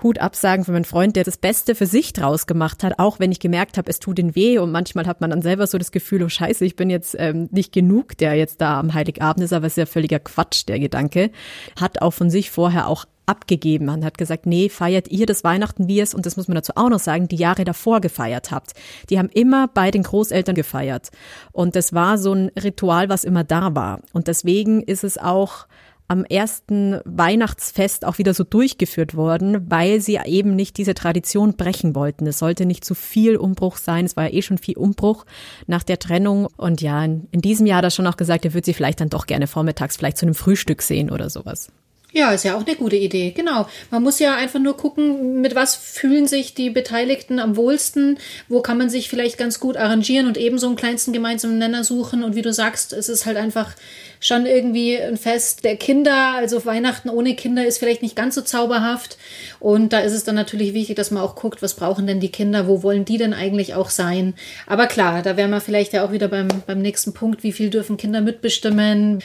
Hut 0.03 0.19
absagen 0.19 0.65
für 0.65 0.71
meinen 0.71 0.85
Freund, 0.85 1.15
der 1.15 1.23
das 1.23 1.37
Beste 1.37 1.75
für 1.75 1.85
sich 1.85 2.13
draus 2.13 2.47
gemacht 2.47 2.83
hat, 2.83 2.99
auch 2.99 3.19
wenn 3.19 3.31
ich 3.31 3.39
gemerkt 3.39 3.77
habe, 3.77 3.89
es 3.89 3.99
tut 3.99 4.19
ihn 4.19 4.35
weh 4.35 4.59
und 4.59 4.71
manchmal 4.71 5.07
hat 5.07 5.21
man 5.21 5.31
dann 5.31 5.41
selber 5.41 5.67
so 5.67 5.77
das 5.77 5.91
Gefühl, 5.91 6.23
oh 6.23 6.29
scheiße, 6.29 6.65
ich 6.65 6.75
bin 6.75 6.89
jetzt 6.89 7.15
ähm, 7.17 7.49
nicht 7.51 7.73
genug, 7.73 8.17
der 8.17 8.35
jetzt 8.35 8.61
da 8.61 8.79
am 8.79 8.93
Heiligabend 8.93 9.43
ist, 9.43 9.53
aber 9.53 9.65
es 9.65 9.73
ist 9.73 9.77
ja 9.77 9.85
völliger 9.85 10.19
Quatsch, 10.19 10.67
der 10.67 10.79
Gedanke. 10.79 11.31
Hat 11.79 12.01
auch 12.01 12.11
von 12.11 12.29
sich 12.29 12.51
vorher 12.51 12.87
auch 12.87 13.05
abgegeben. 13.27 13.85
Man 13.85 14.05
hat 14.05 14.17
gesagt, 14.17 14.45
nee, 14.45 14.69
feiert 14.69 15.09
ihr 15.09 15.25
das 15.25 15.43
Weihnachten, 15.43 15.87
wie 15.87 15.99
es, 15.99 16.13
und 16.13 16.25
das 16.25 16.37
muss 16.37 16.47
man 16.47 16.55
dazu 16.55 16.73
auch 16.75 16.89
noch 16.89 16.99
sagen, 16.99 17.27
die 17.27 17.35
Jahre 17.35 17.65
davor 17.65 17.99
gefeiert 17.99 18.51
habt. 18.51 18.73
Die 19.09 19.19
haben 19.19 19.29
immer 19.29 19.67
bei 19.67 19.91
den 19.91 20.03
Großeltern 20.03 20.55
gefeiert. 20.55 21.09
Und 21.51 21.75
das 21.75 21.93
war 21.93 22.17
so 22.17 22.33
ein 22.33 22.49
Ritual, 22.57 23.09
was 23.09 23.25
immer 23.25 23.43
da 23.43 23.75
war. 23.75 23.99
Und 24.13 24.27
deswegen 24.27 24.81
ist 24.81 25.03
es 25.03 25.17
auch 25.17 25.66
am 26.07 26.23
ersten 26.23 26.99
Weihnachtsfest 27.03 28.05
auch 28.05 28.17
wieder 28.17 28.33
so 28.33 28.43
durchgeführt 28.43 29.15
worden, 29.15 29.69
weil 29.69 29.99
sie 29.99 30.19
eben 30.25 30.55
nicht 30.55 30.77
diese 30.77 30.93
Tradition 30.93 31.55
brechen 31.55 31.95
wollten. 31.95 32.27
Es 32.27 32.39
sollte 32.39 32.65
nicht 32.65 32.85
zu 32.85 32.95
viel 32.95 33.35
Umbruch 33.35 33.77
sein. 33.77 34.05
Es 34.05 34.15
war 34.15 34.25
ja 34.25 34.33
eh 34.33 34.41
schon 34.41 34.57
viel 34.57 34.77
Umbruch 34.77 35.25
nach 35.65 35.83
der 35.83 35.99
Trennung. 35.99 36.47
Und 36.57 36.81
ja, 36.81 37.03
in, 37.03 37.27
in 37.31 37.41
diesem 37.41 37.65
Jahr 37.65 37.79
hat 37.79 37.85
er 37.85 37.91
schon 37.91 38.07
auch 38.07 38.17
gesagt, 38.17 38.45
er 38.45 38.53
würde 38.53 38.65
sie 38.65 38.73
vielleicht 38.73 39.01
dann 39.01 39.09
doch 39.09 39.25
gerne 39.25 39.47
vormittags 39.47 39.97
vielleicht 39.97 40.17
zu 40.17 40.25
einem 40.25 40.35
Frühstück 40.35 40.81
sehen 40.81 41.09
oder 41.11 41.29
sowas. 41.29 41.71
Ja, 42.13 42.31
ist 42.31 42.45
ja 42.45 42.55
auch 42.55 42.65
eine 42.65 42.77
gute 42.77 42.95
Idee. 42.95 43.31
Genau. 43.31 43.67
Man 43.91 44.01
muss 44.01 44.19
ja 44.19 44.37
einfach 44.37 44.61
nur 44.61 44.77
gucken, 44.77 45.41
mit 45.41 45.55
was 45.55 45.75
fühlen 45.75 46.25
sich 46.25 46.53
die 46.53 46.69
Beteiligten 46.69 47.37
am 47.37 47.57
wohlsten, 47.57 48.17
wo 48.47 48.61
kann 48.61 48.77
man 48.77 48.89
sich 48.89 49.09
vielleicht 49.09 49.37
ganz 49.37 49.59
gut 49.59 49.75
arrangieren 49.75 50.25
und 50.25 50.37
eben 50.37 50.57
so 50.57 50.67
einen 50.67 50.77
kleinsten 50.77 51.11
gemeinsamen 51.11 51.57
Nenner 51.57 51.83
suchen. 51.83 52.23
Und 52.23 52.33
wie 52.33 52.41
du 52.41 52.53
sagst, 52.53 52.93
es 52.93 53.09
ist 53.09 53.25
halt 53.25 53.35
einfach 53.35 53.75
schon 54.21 54.45
irgendwie 54.45 54.97
ein 54.97 55.17
Fest 55.17 55.65
der 55.65 55.75
Kinder. 55.75 56.33
Also 56.35 56.63
Weihnachten 56.63 57.09
ohne 57.09 57.35
Kinder 57.35 57.65
ist 57.65 57.77
vielleicht 57.77 58.01
nicht 58.01 58.15
ganz 58.15 58.35
so 58.35 58.41
zauberhaft. 58.41 59.17
Und 59.59 59.91
da 59.91 59.99
ist 59.99 60.13
es 60.13 60.23
dann 60.23 60.35
natürlich 60.35 60.73
wichtig, 60.73 60.95
dass 60.95 61.11
man 61.11 61.21
auch 61.21 61.35
guckt, 61.35 61.61
was 61.61 61.73
brauchen 61.73 62.07
denn 62.07 62.21
die 62.21 62.31
Kinder, 62.31 62.69
wo 62.69 62.83
wollen 62.83 63.03
die 63.03 63.17
denn 63.17 63.33
eigentlich 63.33 63.75
auch 63.75 63.89
sein. 63.89 64.33
Aber 64.65 64.87
klar, 64.87 65.23
da 65.23 65.35
wären 65.35 65.51
wir 65.51 65.59
vielleicht 65.59 65.91
ja 65.91 66.05
auch 66.05 66.13
wieder 66.13 66.29
beim, 66.29 66.47
beim 66.65 66.81
nächsten 66.81 67.13
Punkt, 67.13 67.43
wie 67.43 67.51
viel 67.51 67.69
dürfen 67.69 67.97
Kinder 67.97 68.21
mitbestimmen. 68.21 69.19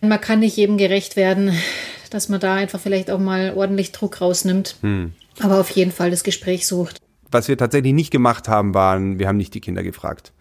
Man 0.00 0.20
kann 0.20 0.38
nicht 0.38 0.56
jedem 0.56 0.78
gerecht 0.78 1.16
werden 1.16 1.52
dass 2.10 2.28
man 2.28 2.40
da 2.40 2.54
einfach 2.54 2.80
vielleicht 2.80 3.10
auch 3.10 3.18
mal 3.18 3.54
ordentlich 3.54 3.92
Druck 3.92 4.20
rausnimmt. 4.20 4.76
Hm. 4.82 5.12
Aber 5.40 5.60
auf 5.60 5.70
jeden 5.70 5.92
Fall 5.92 6.10
das 6.10 6.24
Gespräch 6.24 6.66
sucht. 6.66 6.98
Was 7.30 7.48
wir 7.48 7.56
tatsächlich 7.56 7.92
nicht 7.92 8.10
gemacht 8.10 8.48
haben, 8.48 8.74
waren, 8.74 9.18
wir 9.18 9.28
haben 9.28 9.36
nicht 9.36 9.54
die 9.54 9.60
Kinder 9.60 9.82
gefragt. 9.82 10.32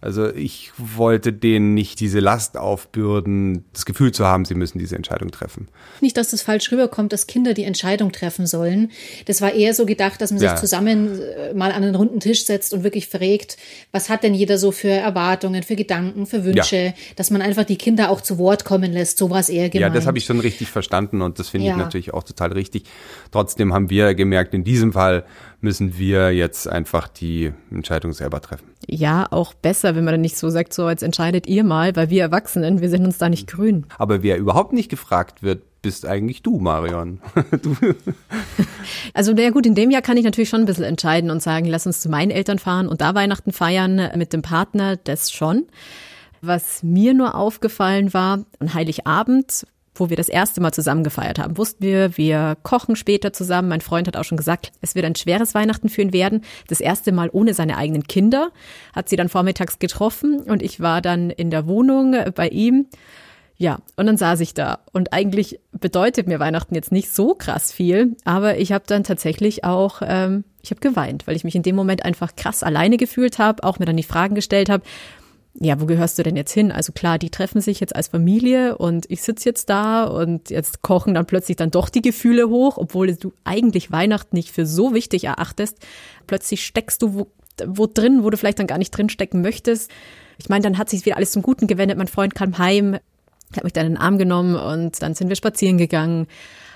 Also 0.00 0.32
ich 0.32 0.72
wollte 0.76 1.32
denen 1.32 1.74
nicht 1.74 2.00
diese 2.00 2.20
Last 2.20 2.56
aufbürden, 2.56 3.64
das 3.72 3.86
Gefühl 3.86 4.12
zu 4.12 4.26
haben, 4.26 4.44
sie 4.44 4.54
müssen 4.54 4.78
diese 4.78 4.94
Entscheidung 4.94 5.30
treffen. 5.30 5.68
Nicht, 6.00 6.16
dass 6.16 6.30
das 6.30 6.42
falsch 6.42 6.70
rüberkommt, 6.70 7.12
dass 7.12 7.26
Kinder 7.26 7.54
die 7.54 7.64
Entscheidung 7.64 8.12
treffen 8.12 8.46
sollen. 8.46 8.92
Das 9.24 9.40
war 9.40 9.52
eher 9.52 9.74
so 9.74 9.86
gedacht, 9.86 10.20
dass 10.20 10.30
man 10.30 10.38
sich 10.38 10.48
ja. 10.50 10.56
zusammen 10.56 11.20
äh, 11.20 11.54
mal 11.54 11.72
an 11.72 11.82
einen 11.82 11.94
runden 11.94 12.20
Tisch 12.20 12.44
setzt 12.44 12.74
und 12.74 12.84
wirklich 12.84 13.08
fragt, 13.08 13.56
was 13.90 14.08
hat 14.08 14.22
denn 14.22 14.34
jeder 14.34 14.58
so 14.58 14.70
für 14.70 14.90
Erwartungen, 14.90 15.62
für 15.62 15.76
Gedanken, 15.76 16.26
für 16.26 16.44
Wünsche, 16.44 16.76
ja. 16.76 16.92
dass 17.16 17.30
man 17.30 17.42
einfach 17.42 17.64
die 17.64 17.76
Kinder 17.76 18.10
auch 18.10 18.20
zu 18.20 18.38
Wort 18.38 18.64
kommen 18.64 18.92
lässt. 18.92 19.18
So 19.18 19.30
war 19.30 19.40
es 19.40 19.48
eher 19.48 19.70
gemeint. 19.70 19.92
Ja, 19.92 19.98
das 19.98 20.06
habe 20.06 20.18
ich 20.18 20.24
schon 20.24 20.40
richtig 20.40 20.68
verstanden 20.68 21.22
und 21.22 21.38
das 21.38 21.48
finde 21.48 21.68
ja. 21.68 21.72
ich 21.72 21.78
natürlich 21.78 22.14
auch 22.14 22.22
total 22.22 22.52
richtig. 22.52 22.84
Trotzdem 23.30 23.72
haben 23.72 23.90
wir 23.90 24.14
gemerkt, 24.14 24.52
in 24.54 24.62
diesem 24.62 24.92
Fall 24.92 25.24
müssen 25.60 25.98
wir 25.98 26.32
jetzt 26.32 26.68
einfach 26.68 27.08
die 27.08 27.52
Entscheidung 27.70 28.12
selber 28.12 28.40
treffen. 28.40 28.66
Ja, 28.86 29.26
auch 29.30 29.54
besser, 29.62 29.96
wenn 29.96 30.04
man 30.04 30.14
dann 30.14 30.20
nicht 30.20 30.36
so 30.36 30.50
sagt, 30.50 30.72
so 30.72 30.88
jetzt 30.88 31.02
entscheidet 31.02 31.46
ihr 31.46 31.64
mal, 31.64 31.96
weil 31.96 32.10
wir 32.10 32.22
Erwachsenen, 32.22 32.80
wir 32.80 32.90
sind 32.90 33.04
uns 33.04 33.18
da 33.18 33.28
nicht 33.28 33.46
grün. 33.46 33.86
Aber 33.98 34.22
wer 34.22 34.38
überhaupt 34.38 34.72
nicht 34.72 34.88
gefragt 34.88 35.42
wird, 35.42 35.62
bist 35.82 36.06
eigentlich 36.06 36.42
du, 36.42 36.58
Marion. 36.58 37.20
du. 37.62 37.76
Also, 39.14 39.32
na 39.36 39.50
gut, 39.50 39.66
in 39.66 39.76
dem 39.76 39.90
Jahr 39.90 40.02
kann 40.02 40.16
ich 40.16 40.24
natürlich 40.24 40.48
schon 40.48 40.60
ein 40.60 40.66
bisschen 40.66 40.84
entscheiden 40.84 41.30
und 41.30 41.42
sagen, 41.42 41.66
lass 41.66 41.86
uns 41.86 42.00
zu 42.00 42.08
meinen 42.08 42.32
Eltern 42.32 42.58
fahren 42.58 42.88
und 42.88 43.00
da 43.00 43.14
Weihnachten 43.14 43.52
feiern 43.52 44.10
mit 44.16 44.32
dem 44.32 44.42
Partner, 44.42 44.96
das 44.96 45.30
schon. 45.30 45.66
Was 46.42 46.82
mir 46.82 47.14
nur 47.14 47.34
aufgefallen 47.34 48.12
war, 48.12 48.44
an 48.58 48.74
Heiligabend 48.74 49.66
wo 50.00 50.10
wir 50.10 50.16
das 50.16 50.28
erste 50.28 50.60
Mal 50.60 50.72
zusammen 50.72 51.04
gefeiert 51.04 51.38
haben, 51.38 51.58
wussten 51.58 51.82
wir, 51.82 52.16
wir 52.16 52.56
kochen 52.62 52.96
später 52.96 53.32
zusammen. 53.32 53.68
Mein 53.68 53.80
Freund 53.80 54.06
hat 54.08 54.16
auch 54.16 54.24
schon 54.24 54.38
gesagt, 54.38 54.72
es 54.80 54.94
wird 54.94 55.04
ein 55.04 55.16
schweres 55.16 55.54
Weihnachten 55.54 55.88
für 55.88 56.02
ihn 56.02 56.12
werden. 56.12 56.42
Das 56.68 56.80
erste 56.80 57.12
Mal 57.12 57.30
ohne 57.32 57.54
seine 57.54 57.76
eigenen 57.76 58.04
Kinder. 58.04 58.50
Hat 58.94 59.08
sie 59.08 59.16
dann 59.16 59.28
vormittags 59.28 59.78
getroffen 59.78 60.40
und 60.40 60.62
ich 60.62 60.80
war 60.80 61.00
dann 61.00 61.30
in 61.30 61.50
der 61.50 61.66
Wohnung 61.66 62.16
bei 62.34 62.48
ihm. 62.48 62.86
Ja, 63.58 63.78
und 63.96 64.06
dann 64.06 64.18
saß 64.18 64.40
ich 64.40 64.52
da. 64.52 64.80
Und 64.92 65.14
eigentlich 65.14 65.60
bedeutet 65.72 66.26
mir 66.26 66.38
Weihnachten 66.38 66.74
jetzt 66.74 66.92
nicht 66.92 67.10
so 67.10 67.34
krass 67.34 67.72
viel, 67.72 68.16
aber 68.24 68.58
ich 68.58 68.72
habe 68.72 68.84
dann 68.86 69.02
tatsächlich 69.02 69.64
auch, 69.64 70.02
ähm, 70.04 70.44
ich 70.62 70.70
habe 70.70 70.80
geweint, 70.80 71.26
weil 71.26 71.36
ich 71.36 71.44
mich 71.44 71.54
in 71.54 71.62
dem 71.62 71.74
Moment 71.74 72.04
einfach 72.04 72.36
krass 72.36 72.62
alleine 72.62 72.98
gefühlt 72.98 73.38
habe, 73.38 73.64
auch 73.64 73.78
mir 73.78 73.86
dann 73.86 73.96
die 73.96 74.02
Fragen 74.02 74.34
gestellt 74.34 74.68
habe, 74.68 74.84
ja, 75.58 75.80
wo 75.80 75.86
gehörst 75.86 76.18
du 76.18 76.22
denn 76.22 76.36
jetzt 76.36 76.52
hin? 76.52 76.70
Also 76.70 76.92
klar, 76.92 77.18
die 77.18 77.30
treffen 77.30 77.60
sich 77.60 77.80
jetzt 77.80 77.96
als 77.96 78.08
Familie 78.08 78.76
und 78.76 79.06
ich 79.08 79.22
sitze 79.22 79.48
jetzt 79.48 79.70
da 79.70 80.04
und 80.04 80.50
jetzt 80.50 80.82
kochen 80.82 81.14
dann 81.14 81.26
plötzlich 81.26 81.56
dann 81.56 81.70
doch 81.70 81.88
die 81.88 82.02
Gefühle 82.02 82.48
hoch, 82.48 82.76
obwohl 82.76 83.14
du 83.14 83.32
eigentlich 83.44 83.90
Weihnachten 83.90 84.36
nicht 84.36 84.50
für 84.50 84.66
so 84.66 84.92
wichtig 84.92 85.24
erachtest. 85.24 85.78
Plötzlich 86.26 86.64
steckst 86.64 87.00
du 87.00 87.14
wo, 87.14 87.26
wo 87.66 87.86
drin, 87.86 88.22
wo 88.22 88.28
du 88.28 88.36
vielleicht 88.36 88.58
dann 88.58 88.66
gar 88.66 88.78
nicht 88.78 88.90
drin 88.90 89.08
stecken 89.08 89.40
möchtest. 89.40 89.90
Ich 90.36 90.50
meine, 90.50 90.62
dann 90.62 90.76
hat 90.76 90.90
sich 90.90 91.06
wieder 91.06 91.16
alles 91.16 91.32
zum 91.32 91.40
Guten 91.40 91.66
gewendet. 91.66 91.96
Mein 91.96 92.08
Freund 92.08 92.34
kam 92.34 92.58
heim, 92.58 92.98
habe 93.54 93.64
mich 93.64 93.72
dann 93.72 93.86
in 93.86 93.92
den 93.94 94.00
Arm 94.00 94.18
genommen 94.18 94.56
und 94.56 95.00
dann 95.02 95.14
sind 95.14 95.28
wir 95.28 95.36
spazieren 95.36 95.78
gegangen, 95.78 96.26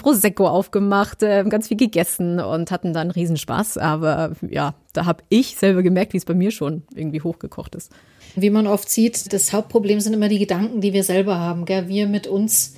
Prosecco 0.01 0.49
aufgemacht, 0.49 1.23
äh, 1.23 1.45
ganz 1.47 1.69
viel 1.69 1.77
gegessen 1.77 2.41
und 2.41 2.71
hatten 2.71 2.95
dann 2.95 3.11
Riesenspaß. 3.11 3.77
Aber 3.77 4.33
ja, 4.49 4.75
da 4.95 5.05
habe 5.05 5.23
ich 5.29 5.57
selber 5.57 5.83
gemerkt, 5.83 6.15
wie 6.15 6.17
es 6.17 6.25
bei 6.25 6.33
mir 6.33 6.51
schon 6.51 6.85
irgendwie 6.95 7.21
hochgekocht 7.21 7.75
ist. 7.75 7.93
Wie 8.37 8.51
man 8.51 8.67
oft 8.67 8.89
sieht, 8.89 9.33
das 9.33 9.53
Hauptproblem 9.53 10.01
sind 10.01 10.15
immer 10.15 10.29
die 10.29 10.39
Gedanken, 10.39 10.81
die 10.81 10.93
wir 10.93 11.05
selber 11.05 11.39
haben. 11.39 11.65
Gell? 11.65 11.89
Wir 11.89 12.07
mit 12.07 12.27
uns 12.27 12.75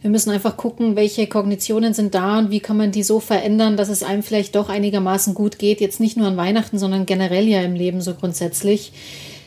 wir 0.00 0.10
müssen 0.10 0.30
einfach 0.30 0.56
gucken, 0.56 0.96
welche 0.96 1.26
Kognitionen 1.26 1.92
sind 1.92 2.14
da 2.14 2.38
und 2.38 2.50
wie 2.50 2.60
kann 2.60 2.76
man 2.76 2.92
die 2.92 3.02
so 3.02 3.18
verändern, 3.18 3.76
dass 3.76 3.88
es 3.88 4.02
einem 4.02 4.22
vielleicht 4.22 4.54
doch 4.54 4.68
einigermaßen 4.68 5.34
gut 5.34 5.58
geht. 5.58 5.80
Jetzt 5.80 5.98
nicht 5.98 6.16
nur 6.16 6.28
an 6.28 6.36
Weihnachten, 6.36 6.78
sondern 6.78 7.04
generell 7.04 7.48
ja 7.48 7.62
im 7.62 7.74
Leben 7.74 8.00
so 8.00 8.14
grundsätzlich. 8.14 8.92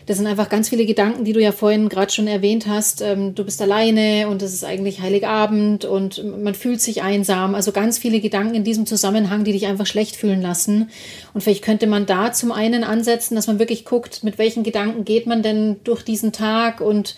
Das 0.05 0.17
sind 0.17 0.27
einfach 0.27 0.49
ganz 0.49 0.69
viele 0.69 0.85
Gedanken, 0.85 1.23
die 1.23 1.33
du 1.33 1.41
ja 1.41 1.51
vorhin 1.51 1.89
gerade 1.89 2.11
schon 2.11 2.27
erwähnt 2.27 2.67
hast. 2.67 3.01
Ähm, 3.01 3.35
du 3.35 3.43
bist 3.43 3.61
alleine 3.61 4.27
und 4.29 4.41
es 4.41 4.53
ist 4.53 4.63
eigentlich 4.63 5.01
Heiligabend 5.01 5.85
und 5.85 6.23
man 6.41 6.55
fühlt 6.55 6.81
sich 6.81 7.01
einsam. 7.01 7.55
Also 7.55 7.71
ganz 7.71 7.97
viele 7.97 8.19
Gedanken 8.19 8.55
in 8.55 8.63
diesem 8.63 8.85
Zusammenhang, 8.85 9.43
die 9.43 9.53
dich 9.53 9.67
einfach 9.67 9.85
schlecht 9.85 10.15
fühlen 10.15 10.41
lassen. 10.41 10.89
Und 11.33 11.41
vielleicht 11.41 11.63
könnte 11.63 11.87
man 11.87 12.05
da 12.05 12.31
zum 12.31 12.51
einen 12.51 12.83
ansetzen, 12.83 13.35
dass 13.35 13.47
man 13.47 13.59
wirklich 13.59 13.85
guckt, 13.85 14.23
mit 14.23 14.37
welchen 14.37 14.63
Gedanken 14.63 15.05
geht 15.05 15.27
man 15.27 15.43
denn 15.43 15.77
durch 15.83 16.03
diesen 16.03 16.31
Tag 16.31 16.81
und 16.81 17.15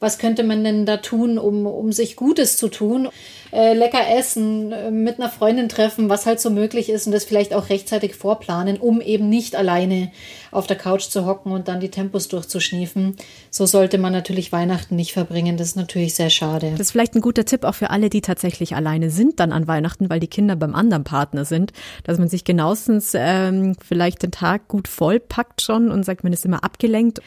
was 0.00 0.18
könnte 0.18 0.44
man 0.44 0.64
denn 0.64 0.86
da 0.86 0.98
tun, 0.98 1.38
um, 1.38 1.66
um 1.66 1.92
sich 1.92 2.16
Gutes 2.16 2.56
zu 2.56 2.68
tun? 2.68 3.08
Äh, 3.52 3.74
lecker 3.74 4.00
essen, 4.18 4.72
äh, 4.72 4.90
mit 4.90 5.20
einer 5.20 5.30
Freundin 5.30 5.68
treffen, 5.68 6.08
was 6.08 6.26
halt 6.26 6.40
so 6.40 6.50
möglich 6.50 6.88
ist 6.88 7.06
und 7.06 7.12
das 7.12 7.24
vielleicht 7.24 7.54
auch 7.54 7.68
rechtzeitig 7.68 8.16
vorplanen, 8.16 8.78
um 8.78 9.00
eben 9.00 9.28
nicht 9.28 9.54
alleine 9.54 10.10
auf 10.50 10.66
der 10.66 10.76
Couch 10.76 11.02
zu 11.02 11.24
hocken 11.24 11.52
und 11.52 11.68
dann 11.68 11.78
die 11.78 11.90
Tempos 11.90 12.26
durchzuschniefen. 12.26 13.16
So 13.50 13.66
sollte 13.66 13.98
man 13.98 14.12
natürlich 14.12 14.50
Weihnachten 14.50 14.96
nicht 14.96 15.12
verbringen. 15.12 15.56
Das 15.56 15.68
ist 15.68 15.76
natürlich 15.76 16.14
sehr 16.14 16.30
schade. 16.30 16.72
Das 16.72 16.80
ist 16.80 16.90
vielleicht 16.90 17.14
ein 17.14 17.20
guter 17.20 17.44
Tipp 17.44 17.62
auch 17.64 17.76
für 17.76 17.90
alle, 17.90 18.10
die 18.10 18.22
tatsächlich 18.22 18.74
alleine 18.74 19.10
sind 19.10 19.38
dann 19.38 19.52
an 19.52 19.68
Weihnachten, 19.68 20.10
weil 20.10 20.18
die 20.20 20.26
Kinder 20.26 20.56
beim 20.56 20.74
anderen 20.74 21.04
Partner 21.04 21.44
sind, 21.44 21.72
dass 22.02 22.18
man 22.18 22.28
sich 22.28 22.42
genauestens 22.42 23.12
ähm, 23.14 23.76
vielleicht 23.80 24.22
den 24.24 24.32
Tag 24.32 24.66
gut 24.66 24.88
vollpackt 24.88 25.62
schon 25.62 25.92
und 25.92 26.04
sagt, 26.04 26.24
man 26.24 26.32
ist 26.32 26.44
immer 26.44 26.64
abgelenkt 26.64 27.20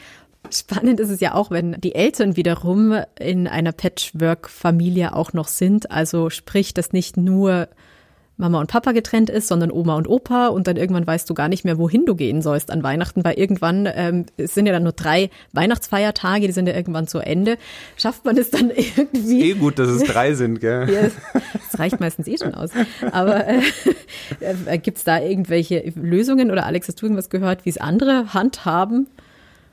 Spannend 0.52 1.00
ist 1.00 1.10
es 1.10 1.20
ja 1.20 1.34
auch, 1.34 1.50
wenn 1.50 1.72
die 1.80 1.94
Eltern 1.94 2.36
wiederum 2.36 2.94
in 3.18 3.46
einer 3.46 3.72
Patchwork-Familie 3.72 5.14
auch 5.14 5.32
noch 5.32 5.48
sind. 5.48 5.90
Also 5.90 6.30
sprich, 6.30 6.74
dass 6.74 6.92
nicht 6.92 7.16
nur 7.16 7.68
Mama 8.38 8.60
und 8.60 8.70
Papa 8.70 8.92
getrennt 8.92 9.30
ist, 9.30 9.48
sondern 9.48 9.72
Oma 9.72 9.96
und 9.96 10.08
Opa 10.08 10.46
und 10.46 10.68
dann 10.68 10.76
irgendwann 10.76 11.06
weißt 11.06 11.28
du 11.28 11.34
gar 11.34 11.48
nicht 11.48 11.64
mehr, 11.64 11.76
wohin 11.76 12.06
du 12.06 12.14
gehen 12.14 12.40
sollst 12.40 12.70
an 12.70 12.84
Weihnachten, 12.84 13.24
weil 13.24 13.34
irgendwann 13.34 13.88
ähm, 13.92 14.26
es 14.36 14.54
sind 14.54 14.66
ja 14.66 14.72
dann 14.72 14.84
nur 14.84 14.92
drei 14.92 15.30
Weihnachtsfeiertage, 15.52 16.46
die 16.46 16.52
sind 16.52 16.68
ja 16.68 16.74
irgendwann 16.74 17.08
zu 17.08 17.18
Ende. 17.18 17.58
Schafft 17.96 18.24
man 18.24 18.38
es 18.38 18.50
dann 18.50 18.70
irgendwie? 18.74 19.50
Eh 19.50 19.54
gut, 19.54 19.80
dass 19.80 19.88
es 19.88 20.04
drei 20.04 20.34
sind, 20.34 20.60
gell? 20.60 20.78
Ja, 20.98 21.10
das 21.70 21.78
reicht 21.78 22.00
meistens 22.00 22.28
eh 22.28 22.38
schon 22.38 22.54
aus. 22.54 22.70
Aber 23.12 23.46
äh, 23.46 23.60
äh, 24.66 24.78
gibt 24.78 24.98
es 24.98 25.04
da 25.04 25.20
irgendwelche 25.20 25.92
Lösungen 25.96 26.50
oder 26.50 26.64
Alex, 26.64 26.88
hast 26.88 27.02
du 27.02 27.06
irgendwas 27.06 27.30
gehört, 27.30 27.64
wie 27.64 27.70
es 27.70 27.78
andere 27.78 28.32
handhaben? 28.32 29.08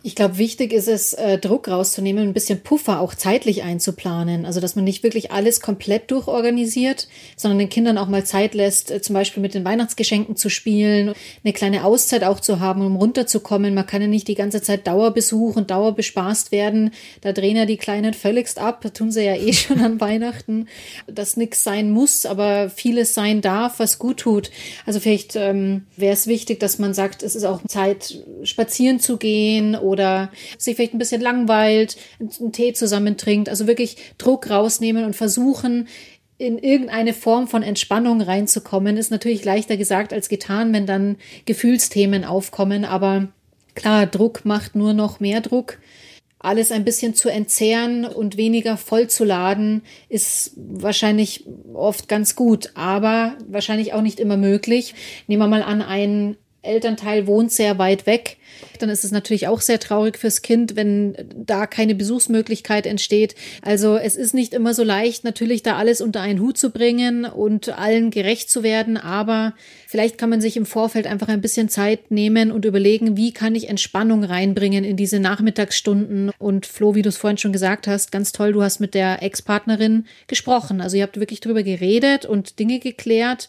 Ich 0.05 0.13
glaube, 0.13 0.37
wichtig 0.37 0.71
ist 0.71 0.87
es, 0.87 1.13
äh, 1.13 1.39
Druck 1.39 1.67
rauszunehmen, 1.67 2.27
ein 2.27 2.33
bisschen 2.33 2.61
Puffer 2.61 2.99
auch 2.99 3.15
zeitlich 3.15 3.63
einzuplanen. 3.63 4.45
Also, 4.45 4.59
dass 4.59 4.75
man 4.75 4.85
nicht 4.85 5.01
wirklich 5.01 5.31
alles 5.31 5.61
komplett 5.61 6.11
durchorganisiert, 6.11 7.07
sondern 7.35 7.57
den 7.57 7.69
Kindern 7.69 7.97
auch 7.97 8.07
mal 8.07 8.23
Zeit 8.23 8.53
lässt, 8.53 8.91
äh, 8.91 9.01
zum 9.01 9.15
Beispiel 9.15 9.41
mit 9.41 9.55
den 9.55 9.65
Weihnachtsgeschenken 9.65 10.35
zu 10.35 10.49
spielen, 10.49 11.15
eine 11.43 11.53
kleine 11.53 11.83
Auszeit 11.83 12.23
auch 12.23 12.39
zu 12.39 12.59
haben, 12.59 12.85
um 12.85 12.97
runterzukommen. 12.97 13.73
Man 13.73 13.87
kann 13.87 14.03
ja 14.03 14.07
nicht 14.07 14.27
die 14.27 14.35
ganze 14.35 14.61
Zeit 14.61 14.85
Dauerbesuch 14.85 15.55
und 15.55 15.71
Dauerbespaßt 15.71 16.51
werden. 16.51 16.91
Da 17.21 17.31
drehen 17.31 17.57
ja 17.57 17.65
die 17.65 17.77
Kleinen 17.77 18.13
völligst 18.13 18.59
ab. 18.59 18.85
tun 18.93 19.09
sie 19.09 19.25
ja 19.25 19.33
eh 19.33 19.53
schon 19.53 19.79
an 19.79 19.99
Weihnachten, 19.99 20.67
dass 21.07 21.35
nichts 21.35 21.63
sein 21.63 21.89
muss, 21.89 22.27
aber 22.27 22.69
vieles 22.69 23.15
sein 23.15 23.41
darf, 23.41 23.79
was 23.79 23.97
gut 23.97 24.17
tut. 24.17 24.51
Also 24.85 24.99
vielleicht 24.99 25.35
ähm, 25.35 25.87
wäre 25.97 26.13
es 26.13 26.27
wichtig, 26.27 26.59
dass 26.59 26.77
man 26.77 26.93
sagt, 26.93 27.23
es 27.23 27.35
ist 27.35 27.43
auch 27.43 27.63
Zeit, 27.67 28.23
spazieren 28.43 28.99
zu 28.99 29.17
gehen 29.17 29.75
oder 29.75 29.94
oder 29.95 30.29
sich 30.57 30.75
vielleicht 30.75 30.93
ein 30.93 30.99
bisschen 30.99 31.21
langweilt, 31.21 31.95
einen 32.19 32.51
Tee 32.51 32.73
zusammen 32.73 33.15
trinkt. 33.15 33.47
Also 33.47 33.65
wirklich 33.65 33.95
Druck 34.17 34.49
rausnehmen 34.49 35.05
und 35.05 35.15
versuchen, 35.15 35.87
in 36.37 36.57
irgendeine 36.57 37.13
Form 37.13 37.47
von 37.47 37.63
Entspannung 37.63 38.19
reinzukommen, 38.19 38.97
ist 38.97 39.09
natürlich 39.09 39.45
leichter 39.45 39.77
gesagt 39.77 40.11
als 40.11 40.27
getan, 40.27 40.73
wenn 40.73 40.85
dann 40.85 41.15
Gefühlsthemen 41.45 42.25
aufkommen. 42.25 42.83
Aber 42.83 43.29
klar, 43.73 44.05
Druck 44.05 44.43
macht 44.43 44.75
nur 44.75 44.93
noch 44.93 45.21
mehr 45.21 45.39
Druck. 45.39 45.79
Alles 46.39 46.71
ein 46.71 46.83
bisschen 46.83 47.15
zu 47.15 47.29
entzehren 47.29 48.05
und 48.05 48.37
weniger 48.37 48.77
vollzuladen, 48.77 49.81
ist 50.09 50.51
wahrscheinlich 50.57 51.45
oft 51.73 52.07
ganz 52.07 52.35
gut, 52.35 52.71
aber 52.75 53.35
wahrscheinlich 53.47 53.93
auch 53.93 54.01
nicht 54.01 54.19
immer 54.19 54.37
möglich. 54.37 54.93
Nehmen 55.27 55.41
wir 55.41 55.47
mal 55.47 55.63
an, 55.63 55.81
ein 55.81 56.37
Elternteil 56.65 57.27
wohnt 57.27 57.51
sehr 57.51 57.77
weit 57.79 58.05
weg 58.05 58.37
dann 58.79 58.89
ist 58.89 59.03
es 59.03 59.11
natürlich 59.11 59.47
auch 59.47 59.61
sehr 59.61 59.79
traurig 59.79 60.17
fürs 60.17 60.41
Kind, 60.41 60.75
wenn 60.75 61.15
da 61.35 61.67
keine 61.67 61.95
Besuchsmöglichkeit 61.95 62.85
entsteht. 62.85 63.35
Also 63.61 63.97
es 63.97 64.15
ist 64.15 64.33
nicht 64.33 64.53
immer 64.53 64.73
so 64.73 64.83
leicht, 64.83 65.23
natürlich 65.23 65.63
da 65.63 65.75
alles 65.75 66.01
unter 66.01 66.21
einen 66.21 66.39
Hut 66.39 66.57
zu 66.57 66.71
bringen 66.71 67.25
und 67.25 67.69
allen 67.77 68.11
gerecht 68.11 68.49
zu 68.49 68.63
werden, 68.63 68.97
aber 68.97 69.53
vielleicht 69.87 70.17
kann 70.17 70.29
man 70.29 70.41
sich 70.41 70.57
im 70.57 70.65
Vorfeld 70.65 71.07
einfach 71.07 71.27
ein 71.27 71.41
bisschen 71.41 71.69
Zeit 71.69 72.11
nehmen 72.11 72.51
und 72.51 72.65
überlegen, 72.65 73.17
wie 73.17 73.31
kann 73.31 73.55
ich 73.55 73.69
Entspannung 73.69 74.23
reinbringen 74.23 74.83
in 74.83 74.97
diese 74.97 75.19
Nachmittagsstunden. 75.19 76.31
Und 76.37 76.65
Flo, 76.65 76.95
wie 76.95 77.01
du 77.01 77.09
es 77.09 77.17
vorhin 77.17 77.37
schon 77.37 77.53
gesagt 77.53 77.87
hast, 77.87 78.11
ganz 78.11 78.31
toll, 78.31 78.53
du 78.53 78.61
hast 78.61 78.79
mit 78.79 78.93
der 78.93 79.23
Ex-Partnerin 79.23 80.05
gesprochen. 80.27 80.81
Also 80.81 80.97
ihr 80.97 81.03
habt 81.03 81.19
wirklich 81.19 81.39
drüber 81.39 81.63
geredet 81.63 82.25
und 82.25 82.59
Dinge 82.59 82.79
geklärt. 82.79 83.47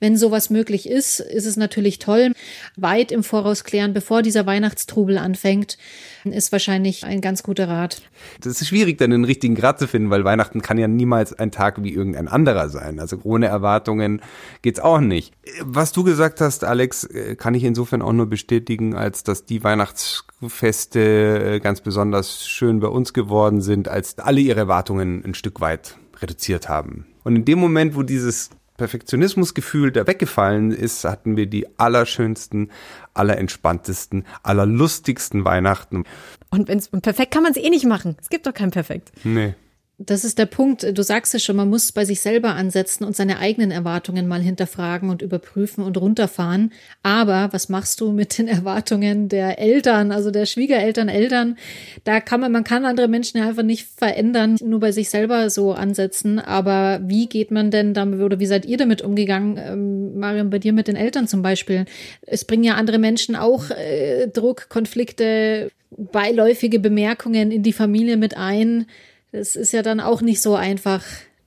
Wenn 0.00 0.16
sowas 0.16 0.50
möglich 0.50 0.88
ist, 0.88 1.20
ist 1.20 1.46
es 1.46 1.56
natürlich 1.56 1.98
toll. 1.98 2.32
Weit 2.76 3.10
im 3.10 3.24
Voraus 3.24 3.64
klären, 3.64 3.92
bevor 3.92 4.22
dieser 4.22 4.37
Weihnachtstrubel 4.46 5.18
anfängt, 5.18 5.78
ist 6.24 6.52
wahrscheinlich 6.52 7.04
ein 7.04 7.20
ganz 7.20 7.42
guter 7.42 7.68
Rat. 7.68 8.02
Das 8.40 8.60
ist 8.60 8.68
schwierig, 8.68 8.98
dann 8.98 9.10
den 9.10 9.24
richtigen 9.24 9.54
Grad 9.54 9.78
zu 9.78 9.86
finden, 9.86 10.10
weil 10.10 10.24
Weihnachten 10.24 10.62
kann 10.62 10.78
ja 10.78 10.88
niemals 10.88 11.32
ein 11.32 11.50
Tag 11.50 11.82
wie 11.82 11.92
irgendein 11.92 12.28
anderer 12.28 12.68
sein. 12.68 13.00
Also 13.00 13.18
ohne 13.22 13.46
Erwartungen 13.46 14.20
geht's 14.62 14.80
auch 14.80 15.00
nicht. 15.00 15.34
Was 15.62 15.92
du 15.92 16.04
gesagt 16.04 16.40
hast, 16.40 16.64
Alex, 16.64 17.04
äh, 17.04 17.36
kann 17.36 17.54
ich 17.54 17.64
insofern 17.64 18.02
auch 18.02 18.12
nur 18.12 18.26
bestätigen, 18.26 18.94
als 18.94 19.22
dass 19.22 19.44
die 19.44 19.64
Weihnachtsfeste 19.64 21.00
äh, 21.00 21.60
ganz 21.60 21.80
besonders 21.80 22.46
schön 22.46 22.80
bei 22.80 22.88
uns 22.88 23.12
geworden 23.12 23.60
sind, 23.60 23.88
als 23.88 24.18
alle 24.18 24.40
ihre 24.40 24.60
Erwartungen 24.60 25.24
ein 25.24 25.34
Stück 25.34 25.60
weit 25.60 25.96
reduziert 26.20 26.68
haben. 26.68 27.06
Und 27.24 27.36
in 27.36 27.44
dem 27.44 27.58
Moment, 27.58 27.94
wo 27.94 28.02
dieses 28.02 28.50
Perfektionismusgefühl 28.78 29.92
da 29.92 30.06
weggefallen 30.06 30.70
ist, 30.70 31.04
hatten 31.04 31.36
wir 31.36 31.46
die 31.46 31.66
allerschönsten, 31.78 32.70
allerentspanntesten, 33.12 34.24
allerlustigsten 34.42 35.44
Weihnachten. 35.44 36.04
Und 36.50 36.68
wenn's 36.68 36.88
perfekt 36.88 37.32
kann 37.34 37.42
man 37.42 37.52
es 37.52 37.58
eh 37.58 37.68
nicht 37.68 37.84
machen. 37.84 38.16
Es 38.20 38.30
gibt 38.30 38.46
doch 38.46 38.54
kein 38.54 38.70
Perfekt. 38.70 39.12
Nee. 39.24 39.54
Das 40.00 40.24
ist 40.24 40.38
der 40.38 40.46
Punkt. 40.46 40.86
Du 40.96 41.02
sagst 41.02 41.34
es 41.34 41.42
schon, 41.42 41.56
man 41.56 41.68
muss 41.68 41.90
bei 41.90 42.04
sich 42.04 42.20
selber 42.20 42.54
ansetzen 42.54 43.02
und 43.02 43.16
seine 43.16 43.40
eigenen 43.40 43.72
Erwartungen 43.72 44.28
mal 44.28 44.40
hinterfragen 44.40 45.10
und 45.10 45.22
überprüfen 45.22 45.82
und 45.82 45.96
runterfahren. 45.96 46.72
Aber 47.02 47.48
was 47.50 47.68
machst 47.68 48.00
du 48.00 48.12
mit 48.12 48.38
den 48.38 48.46
Erwartungen 48.48 49.28
der 49.28 49.58
Eltern, 49.58 50.12
also 50.12 50.30
der 50.30 50.46
Schwiegereltern, 50.46 51.08
Eltern? 51.08 51.58
Da 52.04 52.20
kann 52.20 52.40
man, 52.40 52.52
man 52.52 52.62
kann 52.62 52.84
andere 52.84 53.08
Menschen 53.08 53.38
ja 53.38 53.48
einfach 53.48 53.64
nicht 53.64 53.88
verändern, 53.88 54.54
nur 54.62 54.78
bei 54.78 54.92
sich 54.92 55.10
selber 55.10 55.50
so 55.50 55.72
ansetzen. 55.72 56.38
Aber 56.38 57.00
wie 57.02 57.26
geht 57.26 57.50
man 57.50 57.72
denn 57.72 57.92
damit 57.92 58.20
oder 58.20 58.38
wie 58.38 58.46
seid 58.46 58.66
ihr 58.66 58.76
damit 58.76 59.02
umgegangen, 59.02 59.58
ähm, 59.58 60.16
Marion, 60.16 60.48
bei 60.48 60.60
dir 60.60 60.72
mit 60.72 60.86
den 60.86 60.94
Eltern 60.94 61.26
zum 61.26 61.42
Beispiel? 61.42 61.86
Es 62.22 62.44
bringen 62.44 62.62
ja 62.62 62.76
andere 62.76 62.98
Menschen 62.98 63.34
auch 63.34 63.70
äh, 63.70 64.28
Druck, 64.28 64.68
Konflikte, 64.68 65.72
beiläufige 65.90 66.78
Bemerkungen 66.78 67.50
in 67.50 67.64
die 67.64 67.72
Familie 67.72 68.16
mit 68.16 68.36
ein. 68.36 68.86
Das 69.32 69.56
ist 69.56 69.72
ja 69.72 69.82
dann 69.82 70.00
auch 70.00 70.20
nicht 70.20 70.40
so 70.40 70.54
einfach. 70.54 71.02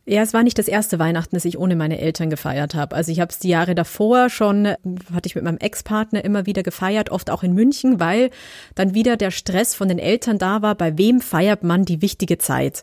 Ja, 0.05 0.24
es 0.24 0.34
war 0.34 0.41
nicht 0.41 0.58
das 0.58 0.67
erste 0.67 0.98
Weihnachten, 0.98 1.36
das 1.36 1.46
ich 1.46 1.60
ohne 1.60 1.75
meine 1.75 2.00
Eltern 2.00 2.31
gefeiert 2.31 2.74
habe. 2.74 2.96
Also 2.96 3.12
ich 3.12 3.20
habe 3.20 3.31
es 3.31 3.38
die 3.38 3.50
Jahre 3.50 3.75
davor 3.75 4.29
schon, 4.29 4.65
hatte 4.65 5.27
ich 5.27 5.36
mit 5.36 5.43
meinem 5.43 5.60
Ex-Partner 5.60 6.25
immer 6.25 6.48
wieder 6.48 6.63
gefeiert, 6.63 7.12
oft 7.12 7.29
auch 7.29 7.43
in 7.43 7.53
München, 7.53 8.00
weil 8.00 8.31
dann 8.74 8.96
wieder 8.96 9.15
der 9.15 9.29
Stress 9.29 9.75
von 9.75 9.88
den 9.88 10.00
Eltern 10.00 10.39
da 10.39 10.63
war, 10.63 10.74
bei 10.74 10.98
wem 10.98 11.22
feiert 11.22 11.63
man 11.63 11.86
die 11.86 12.01
wichtige 12.01 12.39
Zeit. 12.39 12.81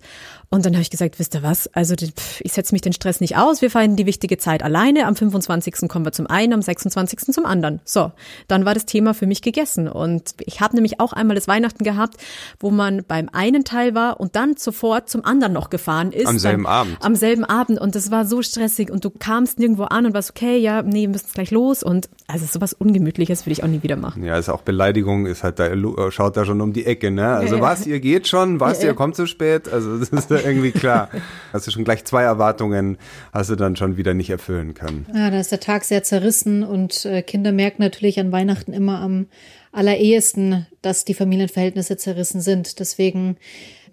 Und 0.51 0.65
dann 0.65 0.73
habe 0.73 0.83
ich 0.83 0.91
gesagt, 0.91 1.19
wisst 1.19 1.35
ihr 1.35 1.43
was, 1.43 1.67
also 1.75 1.95
ich 2.41 2.53
setze 2.53 2.75
mich 2.75 2.81
den 2.81 2.95
Stress 2.95 3.21
nicht 3.21 3.37
aus, 3.37 3.61
wir 3.61 3.71
feiern 3.71 3.97
die 3.97 4.07
wichtige 4.07 4.39
Zeit 4.39 4.63
alleine, 4.63 5.07
am 5.07 5.15
25. 5.15 5.89
kommen 5.89 6.07
wir 6.07 6.13
zum 6.13 6.27
einen, 6.27 6.55
am 6.55 6.63
26. 6.63 7.35
zum 7.35 7.45
anderen. 7.45 7.81
So, 7.85 8.13
dann 8.47 8.65
war 8.65 8.73
das 8.73 8.87
Thema 8.87 9.13
für 9.13 9.27
mich 9.27 9.43
gegessen. 9.43 9.89
Und 9.89 10.35
ich 10.47 10.63
habe 10.63 10.75
nämlich 10.75 11.01
auch 11.01 11.13
einmal 11.13 11.35
das 11.35 11.49
Weihnachten 11.49 11.85
gehabt, 11.85 12.17
wo 12.61 12.71
man 12.71 13.05
beim 13.07 13.29
einen 13.31 13.65
Teil 13.65 13.95
war 13.95 14.21
und 14.21 14.37
dann 14.37 14.57
sofort 14.57 15.11
zum 15.11 15.23
anderen 15.23 15.53
noch 15.53 15.69
gefahren 15.69 16.13
ist. 16.13 16.27
Am 16.27 16.39
selben 16.39 16.63
beim, 16.63 16.73
Abend. 16.73 16.97
Am 17.09 17.17
selben 17.17 17.47
Abend 17.47 17.81
und 17.81 17.95
das 17.95 18.11
war 18.11 18.27
so 18.27 18.43
stressig 18.43 18.91
und 18.91 19.03
du 19.03 19.09
kamst 19.09 19.59
nirgendwo 19.59 19.85
an 19.85 20.05
und 20.05 20.13
warst 20.13 20.29
okay, 20.29 20.59
ja, 20.59 20.83
nee, 20.83 21.03
wir 21.03 21.09
müssen 21.09 21.31
gleich 21.33 21.51
los 21.51 21.83
und 21.83 22.11
also 22.27 22.45
sowas 22.45 22.75
Ungemütliches 22.75 23.47
würde 23.47 23.53
ich 23.53 23.65
auch 23.65 23.69
nie 23.69 23.83
wieder 23.83 23.97
machen. 23.97 24.23
Ja, 24.25 24.37
ist 24.37 24.51
auch 24.51 24.61
Beleidigung, 24.61 25.25
ist 25.25 25.43
halt 25.43 25.59
da, 25.59 25.71
schaut 26.11 26.37
da 26.37 26.45
schon 26.45 26.61
um 26.61 26.75
die 26.75 26.85
Ecke, 26.85 27.11
ne? 27.11 27.29
Also 27.29 27.57
ja, 27.57 27.63
was, 27.63 27.87
ihr 27.87 27.99
geht 28.01 28.29
schon, 28.29 28.61
was, 28.61 28.83
ja, 28.83 28.89
ihr 28.89 28.95
kommt 28.95 29.17
zu 29.17 29.27
spät, 29.27 29.73
also 29.73 29.99
das 29.99 30.11
ist 30.11 30.29
ja 30.29 30.37
irgendwie 30.37 30.71
klar. 30.71 31.09
Hast 31.55 31.67
du 31.67 31.71
schon 31.71 31.85
gleich 31.85 32.05
zwei 32.05 32.25
Erwartungen, 32.25 32.99
hast 33.33 33.49
du 33.49 33.57
dann 33.57 33.75
schon 33.75 33.97
wieder 33.97 34.13
nicht 34.13 34.29
erfüllen 34.29 34.75
können. 34.75 35.07
Ja, 35.15 35.31
da 35.31 35.41
ist 35.41 35.51
der 35.51 35.61
Tag 35.61 35.85
sehr 35.85 36.03
zerrissen 36.03 36.63
und 36.63 37.07
äh, 37.07 37.23
Kinder 37.23 37.53
merken 37.53 37.81
natürlich 37.81 38.21
an 38.21 38.33
Weihnachten 38.33 38.75
immer 38.75 39.01
am 39.01 39.29
allerehesten, 39.73 40.67
dass 40.83 41.07
die 41.07 41.15
Familienverhältnisse 41.15 41.97
zerrissen 41.97 42.43
sind. 42.43 42.81
Deswegen 42.81 43.39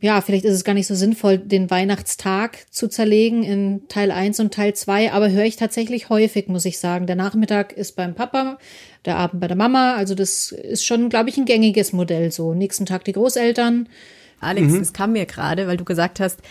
ja, 0.01 0.21
vielleicht 0.21 0.45
ist 0.45 0.53
es 0.53 0.63
gar 0.63 0.73
nicht 0.73 0.87
so 0.87 0.95
sinnvoll, 0.95 1.37
den 1.37 1.69
Weihnachtstag 1.69 2.65
zu 2.71 2.87
zerlegen 2.87 3.43
in 3.43 3.87
Teil 3.87 4.11
1 4.11 4.39
und 4.39 4.53
Teil 4.53 4.73
2, 4.73 5.11
aber 5.11 5.31
höre 5.31 5.45
ich 5.45 5.55
tatsächlich 5.55 6.09
häufig, 6.09 6.47
muss 6.47 6.65
ich 6.65 6.79
sagen. 6.79 7.07
Der 7.07 7.15
Nachmittag 7.15 7.73
ist 7.73 7.95
beim 7.95 8.15
Papa, 8.15 8.57
der 9.05 9.17
Abend 9.17 9.41
bei 9.41 9.47
der 9.47 9.57
Mama. 9.57 9.95
Also 9.95 10.15
das 10.15 10.51
ist 10.51 10.85
schon, 10.85 11.09
glaube 11.09 11.29
ich, 11.29 11.37
ein 11.37 11.45
gängiges 11.45 11.93
Modell 11.93 12.31
so. 12.31 12.53
Nächsten 12.53 12.85
Tag 12.85 13.03
die 13.05 13.13
Großeltern. 13.13 13.89
Alex, 14.39 14.73
mhm. 14.73 14.79
das 14.79 14.93
kam 14.93 15.13
mir 15.13 15.25
gerade, 15.25 15.67
weil 15.67 15.77
du 15.77 15.85
gesagt 15.85 16.19
hast, 16.19 16.41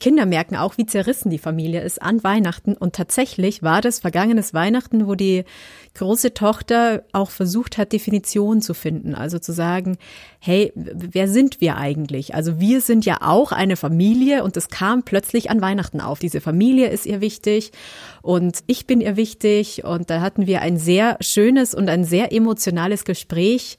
Kinder 0.00 0.26
merken 0.26 0.56
auch, 0.56 0.76
wie 0.76 0.86
zerrissen 0.86 1.30
die 1.30 1.38
Familie 1.38 1.80
ist 1.80 2.02
an 2.02 2.22
Weihnachten. 2.22 2.74
Und 2.74 2.94
tatsächlich 2.94 3.62
war 3.62 3.80
das 3.80 4.00
vergangenes 4.00 4.52
Weihnachten, 4.52 5.06
wo 5.06 5.14
die 5.14 5.44
große 5.94 6.34
Tochter 6.34 7.04
auch 7.12 7.30
versucht 7.30 7.78
hat, 7.78 7.92
Definitionen 7.92 8.60
zu 8.60 8.74
finden. 8.74 9.14
Also 9.14 9.38
zu 9.38 9.52
sagen, 9.52 9.96
hey, 10.40 10.72
wer 10.74 11.26
sind 11.26 11.60
wir 11.60 11.76
eigentlich? 11.76 12.34
Also 12.34 12.60
wir 12.60 12.80
sind 12.80 13.06
ja 13.06 13.18
auch 13.22 13.50
eine 13.50 13.76
Familie 13.76 14.44
und 14.44 14.56
es 14.56 14.68
kam 14.68 15.02
plötzlich 15.02 15.50
an 15.50 15.62
Weihnachten 15.62 16.00
auf. 16.00 16.18
Diese 16.18 16.40
Familie 16.40 16.88
ist 16.88 17.06
ihr 17.06 17.20
wichtig 17.20 17.72
und 18.20 18.58
ich 18.66 18.86
bin 18.86 19.00
ihr 19.00 19.16
wichtig. 19.16 19.84
Und 19.84 20.10
da 20.10 20.20
hatten 20.20 20.46
wir 20.46 20.60
ein 20.60 20.76
sehr 20.76 21.16
schönes 21.20 21.74
und 21.74 21.88
ein 21.88 22.04
sehr 22.04 22.32
emotionales 22.32 23.04
Gespräch 23.04 23.78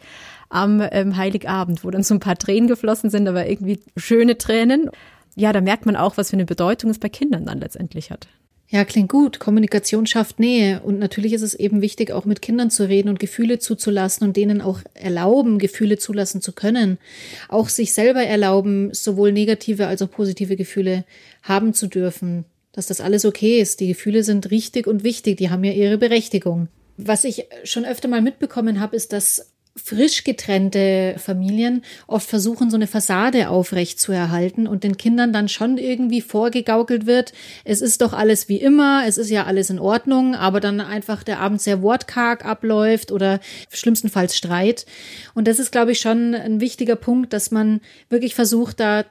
am 0.49 0.83
ähm, 0.91 1.15
Heiligabend, 1.15 1.83
wo 1.83 1.91
dann 1.91 2.03
so 2.03 2.15
ein 2.15 2.19
paar 2.19 2.37
Tränen 2.37 2.67
geflossen 2.67 3.09
sind, 3.09 3.27
aber 3.27 3.47
irgendwie 3.47 3.79
schöne 3.95 4.37
Tränen. 4.37 4.89
Ja, 5.35 5.53
da 5.53 5.61
merkt 5.61 5.85
man 5.85 5.95
auch, 5.95 6.17
was 6.17 6.31
für 6.31 6.35
eine 6.35 6.45
Bedeutung 6.45 6.89
es 6.89 6.99
bei 6.99 7.09
Kindern 7.09 7.45
dann 7.45 7.59
letztendlich 7.59 8.11
hat. 8.11 8.27
Ja, 8.71 8.85
klingt 8.85 9.09
gut. 9.09 9.39
Kommunikation 9.39 10.05
schafft 10.05 10.39
Nähe. 10.39 10.81
Und 10.81 10.99
natürlich 10.99 11.33
ist 11.33 11.41
es 11.41 11.55
eben 11.55 11.81
wichtig, 11.81 12.11
auch 12.11 12.25
mit 12.25 12.41
Kindern 12.43 12.69
zu 12.69 12.87
reden 12.87 13.09
und 13.09 13.19
Gefühle 13.19 13.57
zuzulassen 13.57 14.27
und 14.27 14.37
denen 14.37 14.61
auch 14.61 14.81
erlauben, 14.93 15.57
Gefühle 15.57 15.97
zulassen 15.97 16.39
zu 16.39 16.51
können. 16.51 16.99
Auch 17.47 17.67
sich 17.67 17.93
selber 17.95 18.21
erlauben, 18.21 18.93
sowohl 18.93 19.31
negative 19.31 19.87
als 19.87 20.03
auch 20.03 20.11
positive 20.11 20.55
Gefühle 20.55 21.03
haben 21.41 21.73
zu 21.73 21.87
dürfen. 21.87 22.45
Dass 22.71 22.85
das 22.85 23.01
alles 23.01 23.25
okay 23.25 23.59
ist. 23.59 23.79
Die 23.79 23.87
Gefühle 23.87 24.23
sind 24.23 24.51
richtig 24.51 24.85
und 24.85 25.03
wichtig. 25.03 25.37
Die 25.37 25.49
haben 25.49 25.63
ja 25.63 25.71
ihre 25.71 25.97
Berechtigung. 25.97 26.67
Was 26.95 27.23
ich 27.23 27.47
schon 27.63 27.85
öfter 27.85 28.07
mal 28.07 28.21
mitbekommen 28.21 28.79
habe, 28.79 28.95
ist, 28.95 29.13
dass 29.13 29.51
frisch 29.83 30.23
getrennte 30.23 31.15
Familien 31.17 31.83
oft 32.07 32.29
versuchen, 32.29 32.69
so 32.69 32.75
eine 32.75 32.87
Fassade 32.87 33.49
aufrecht 33.49 33.99
zu 33.99 34.11
erhalten 34.11 34.67
und 34.67 34.83
den 34.83 34.97
Kindern 34.97 35.33
dann 35.33 35.49
schon 35.49 35.77
irgendwie 35.77 36.21
vorgegaukelt 36.21 37.05
wird, 37.05 37.33
es 37.63 37.81
ist 37.81 38.01
doch 38.01 38.13
alles 38.13 38.49
wie 38.49 38.57
immer, 38.57 39.03
es 39.07 39.17
ist 39.17 39.29
ja 39.29 39.45
alles 39.45 39.69
in 39.69 39.79
Ordnung, 39.79 40.35
aber 40.35 40.59
dann 40.59 40.81
einfach 40.81 41.23
der 41.23 41.39
Abend 41.39 41.61
sehr 41.61 41.81
wortkarg 41.81 42.45
abläuft 42.45 43.11
oder 43.11 43.39
schlimmstenfalls 43.71 44.35
Streit. 44.35 44.85
Und 45.33 45.47
das 45.47 45.59
ist, 45.59 45.71
glaube 45.71 45.91
ich, 45.91 45.99
schon 45.99 46.35
ein 46.35 46.61
wichtiger 46.61 46.95
Punkt, 46.95 47.33
dass 47.33 47.51
man 47.51 47.81
wirklich 48.09 48.35
versucht, 48.35 48.79
da 48.79 49.05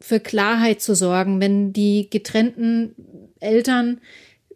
für 0.00 0.20
Klarheit 0.20 0.82
zu 0.82 0.94
sorgen, 0.94 1.40
wenn 1.40 1.72
die 1.72 2.10
getrennten 2.10 2.94
Eltern 3.40 4.00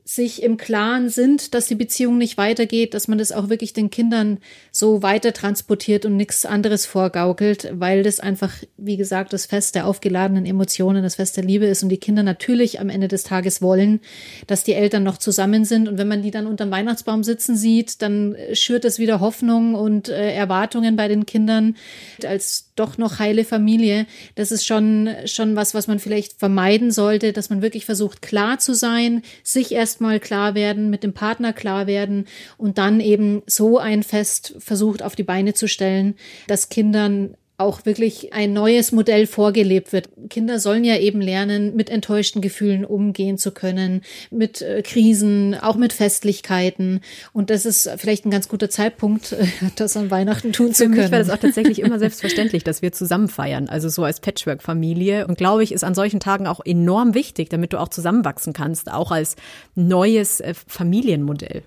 sich 0.09 0.43
im 0.43 0.57
Klaren 0.57 1.11
sind, 1.11 1.53
dass 1.53 1.67
die 1.67 1.75
Beziehung 1.75 2.17
nicht 2.17 2.38
weitergeht, 2.38 2.95
dass 2.95 3.09
man 3.09 3.19
das 3.19 3.31
auch 3.31 3.50
wirklich 3.50 3.75
den 3.75 3.91
Kindern 3.91 4.38
so 4.73 5.03
weiter 5.03 5.35
transportiert 5.35 6.07
und 6.07 6.17
nichts 6.17 6.47
anderes 6.47 6.87
vorgaukelt, 6.87 7.69
weil 7.75 8.03
das 8.03 8.19
einfach, 8.19 8.55
wie 8.79 8.97
gesagt, 8.97 9.35
das 9.35 9.45
Fest 9.45 9.75
der 9.75 9.87
aufgeladenen 9.87 10.47
Emotionen, 10.47 11.03
das 11.03 11.17
Fest 11.17 11.37
der 11.37 11.45
Liebe 11.45 11.67
ist 11.67 11.83
und 11.83 11.91
die 11.91 11.99
Kinder 11.99 12.23
natürlich 12.23 12.81
am 12.81 12.88
Ende 12.88 13.07
des 13.07 13.23
Tages 13.23 13.61
wollen, 13.61 14.00
dass 14.47 14.64
die 14.64 14.73
Eltern 14.73 15.03
noch 15.03 15.18
zusammen 15.18 15.66
sind. 15.66 15.88
Und 15.88 15.99
wenn 15.99 16.09
man 16.09 16.23
die 16.23 16.31
dann 16.31 16.47
unterm 16.47 16.71
Weihnachtsbaum 16.71 17.23
sitzen 17.23 17.55
sieht, 17.55 18.01
dann 18.01 18.35
schürt 18.55 18.85
das 18.85 18.99
wieder 18.99 19.21
Hoffnung 19.21 19.75
und 19.75 20.09
äh, 20.09 20.33
Erwartungen 20.33 20.97
bei 20.97 21.09
den 21.09 21.27
Kindern 21.27 21.77
als 22.25 22.73
doch 22.77 22.97
noch 22.97 23.18
heile 23.18 23.44
Familie. 23.44 24.07
Das 24.37 24.53
ist 24.53 24.64
schon, 24.64 25.11
schon 25.27 25.55
was, 25.55 25.75
was 25.75 25.87
man 25.87 25.99
vielleicht 25.99 26.38
vermeiden 26.38 26.92
sollte, 26.92 27.35
dass 27.35 27.51
man 27.51 27.61
wirklich 27.61 27.85
versucht, 27.85 28.23
klar 28.23 28.59
zu 28.59 28.73
sein, 28.73 29.23
sich 29.42 29.73
erst 29.73 29.98
erstmal 29.99 30.21
klar 30.21 30.55
werden, 30.55 30.91
mit 30.91 31.03
dem 31.03 31.13
Partner 31.13 31.53
klar 31.53 31.89
werden 31.89 32.27
und 32.57 32.79
dann 32.79 33.01
eben 33.01 33.43
so 33.47 33.79
ein 33.79 34.05
Fest 34.05 34.55
versucht 34.59 35.03
auf 35.03 35.17
die 35.17 35.25
Beine 35.25 35.55
zu 35.55 35.67
stellen, 35.67 36.15
dass 36.47 36.69
Kindern 36.69 37.37
auch 37.59 37.85
wirklich 37.85 38.33
ein 38.33 38.53
neues 38.53 38.92
Modell 38.92 39.27
vorgelebt 39.27 39.92
wird. 39.92 40.09
Kinder 40.31 40.61
sollen 40.61 40.85
ja 40.85 40.97
eben 40.97 41.21
lernen, 41.21 41.75
mit 41.75 41.90
enttäuschten 41.90 42.40
Gefühlen 42.40 42.85
umgehen 42.85 43.37
zu 43.37 43.51
können, 43.51 44.03
mit 44.31 44.62
äh, 44.62 44.81
Krisen, 44.83 45.57
auch 45.57 45.75
mit 45.75 45.92
Festlichkeiten. 45.92 47.01
Und 47.33 47.51
das 47.51 47.66
ist 47.66 47.90
vielleicht 47.97 48.25
ein 48.25 48.31
ganz 48.31 48.49
guter 48.49 48.71
Zeitpunkt, 48.71 49.35
das 49.77 49.97
an 49.97 50.11
Weihnachten 50.12 50.53
tun 50.53 50.73
zu 50.73 50.85
können. 50.85 50.94
Für 50.94 51.01
mich 51.03 51.11
war 51.11 51.18
das 51.18 51.31
auch 51.31 51.38
tatsächlich 51.38 51.81
immer 51.81 51.99
selbstverständlich, 51.99 52.62
dass 52.62 52.81
wir 52.81 52.92
zusammen 52.92 53.29
feiern, 53.29 53.68
also 53.68 53.88
so 53.88 54.05
als 54.05 54.21
Patchwork-Familie. 54.21 55.27
Und 55.27 55.37
glaube 55.37 55.64
ich, 55.64 55.73
ist 55.73 55.83
an 55.83 55.97
solchen 55.97 56.21
Tagen 56.21 56.47
auch 56.47 56.61
enorm 56.64 57.14
wichtig, 57.14 57.51
damit 57.51 57.73
du 57.73 57.81
auch 57.81 57.88
zusammenwachsen 57.88 58.53
kannst, 58.53 58.90
auch 58.90 59.11
als 59.11 59.35
neues 59.75 60.38
äh, 60.38 60.55
Familienmodell. 60.55 61.64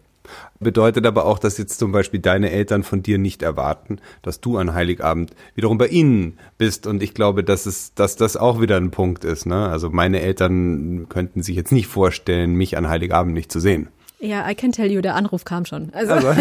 Bedeutet 0.59 1.05
aber 1.05 1.25
auch, 1.25 1.39
dass 1.39 1.57
jetzt 1.57 1.79
zum 1.79 1.91
Beispiel 1.91 2.19
deine 2.19 2.51
Eltern 2.51 2.83
von 2.83 3.01
dir 3.01 3.17
nicht 3.17 3.41
erwarten, 3.41 3.99
dass 4.21 4.41
du 4.41 4.57
an 4.57 4.73
Heiligabend 4.73 5.31
wiederum 5.55 5.77
bei 5.77 5.87
ihnen 5.87 6.37
bist. 6.57 6.87
Und 6.87 7.01
ich 7.01 7.13
glaube, 7.13 7.43
dass 7.43 7.65
es, 7.65 7.93
dass 7.93 8.15
das 8.15 8.37
auch 8.37 8.61
wieder 8.61 8.77
ein 8.77 8.91
Punkt 8.91 9.23
ist. 9.23 9.45
Ne? 9.45 9.69
Also 9.69 9.89
meine 9.89 10.21
Eltern 10.21 11.07
könnten 11.09 11.41
sich 11.41 11.55
jetzt 11.55 11.71
nicht 11.71 11.87
vorstellen, 11.87 12.53
mich 12.53 12.77
an 12.77 12.87
Heiligabend 12.87 13.33
nicht 13.33 13.51
zu 13.51 13.59
sehen. 13.59 13.89
Ja, 14.23 14.47
I 14.47 14.53
can 14.53 14.71
tell 14.71 14.91
you, 14.91 15.01
der 15.01 15.15
Anruf 15.15 15.45
kam 15.45 15.65
schon. 15.65 15.89
Also, 15.93 16.13
also. 16.13 16.31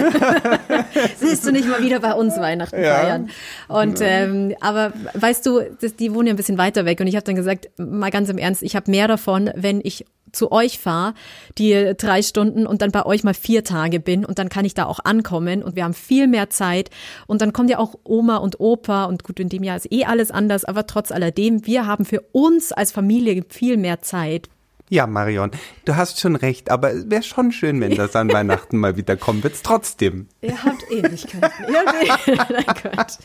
siehst 1.16 1.46
du 1.46 1.50
nicht 1.50 1.66
mal 1.66 1.82
wieder 1.82 1.98
bei 2.00 2.12
uns 2.12 2.36
Weihnachten 2.36 2.80
ja. 2.80 2.94
feiern. 2.94 3.30
Und 3.68 4.00
ähm, 4.02 4.54
aber 4.60 4.92
weißt 5.14 5.46
du, 5.46 5.62
das, 5.80 5.96
die 5.96 6.12
wohnen 6.12 6.26
ja 6.26 6.34
ein 6.34 6.36
bisschen 6.36 6.58
weiter 6.58 6.84
weg 6.84 7.00
und 7.00 7.06
ich 7.06 7.16
habe 7.16 7.24
dann 7.24 7.36
gesagt, 7.36 7.70
mal 7.78 8.10
ganz 8.10 8.28
im 8.28 8.36
Ernst, 8.36 8.62
ich 8.62 8.76
habe 8.76 8.90
mehr 8.90 9.08
davon, 9.08 9.50
wenn 9.54 9.80
ich 9.82 10.04
zu 10.32 10.52
euch 10.52 10.78
fahre, 10.78 11.14
die 11.58 11.94
drei 11.96 12.22
Stunden 12.22 12.66
und 12.66 12.82
dann 12.82 12.90
bei 12.90 13.04
euch 13.06 13.24
mal 13.24 13.34
vier 13.34 13.64
Tage 13.64 14.00
bin 14.00 14.24
und 14.24 14.38
dann 14.38 14.48
kann 14.48 14.64
ich 14.64 14.74
da 14.74 14.86
auch 14.86 15.00
ankommen 15.04 15.62
und 15.62 15.76
wir 15.76 15.84
haben 15.84 15.94
viel 15.94 16.26
mehr 16.26 16.50
Zeit 16.50 16.90
und 17.26 17.42
dann 17.42 17.52
kommt 17.52 17.70
ja 17.70 17.78
auch 17.78 17.94
Oma 18.04 18.36
und 18.36 18.60
Opa 18.60 19.04
und 19.04 19.24
gut, 19.24 19.40
in 19.40 19.48
dem 19.48 19.62
Jahr 19.62 19.76
ist 19.76 19.90
eh 19.92 20.04
alles 20.04 20.30
anders, 20.30 20.64
aber 20.64 20.86
trotz 20.86 21.12
alledem, 21.12 21.66
wir 21.66 21.86
haben 21.86 22.04
für 22.04 22.20
uns 22.32 22.72
als 22.72 22.92
Familie 22.92 23.44
viel 23.48 23.76
mehr 23.76 24.02
Zeit. 24.02 24.48
Ja, 24.92 25.06
Marion, 25.06 25.52
du 25.84 25.94
hast 25.94 26.18
schon 26.18 26.34
recht, 26.34 26.68
aber 26.68 26.90
es 26.92 27.08
wäre 27.08 27.22
schon 27.22 27.52
schön, 27.52 27.80
wenn 27.80 27.94
das 27.94 28.16
an 28.16 28.28
Weihnachten 28.32 28.76
mal 28.76 28.96
wieder 28.96 29.16
kommen 29.16 29.44
wird. 29.44 29.54
Trotzdem. 29.62 30.26
Ihr 30.40 30.64
habt 30.64 30.82
Ewigkeiten. 30.90 31.48
Nein, 31.72 32.64
Gott. 32.82 33.18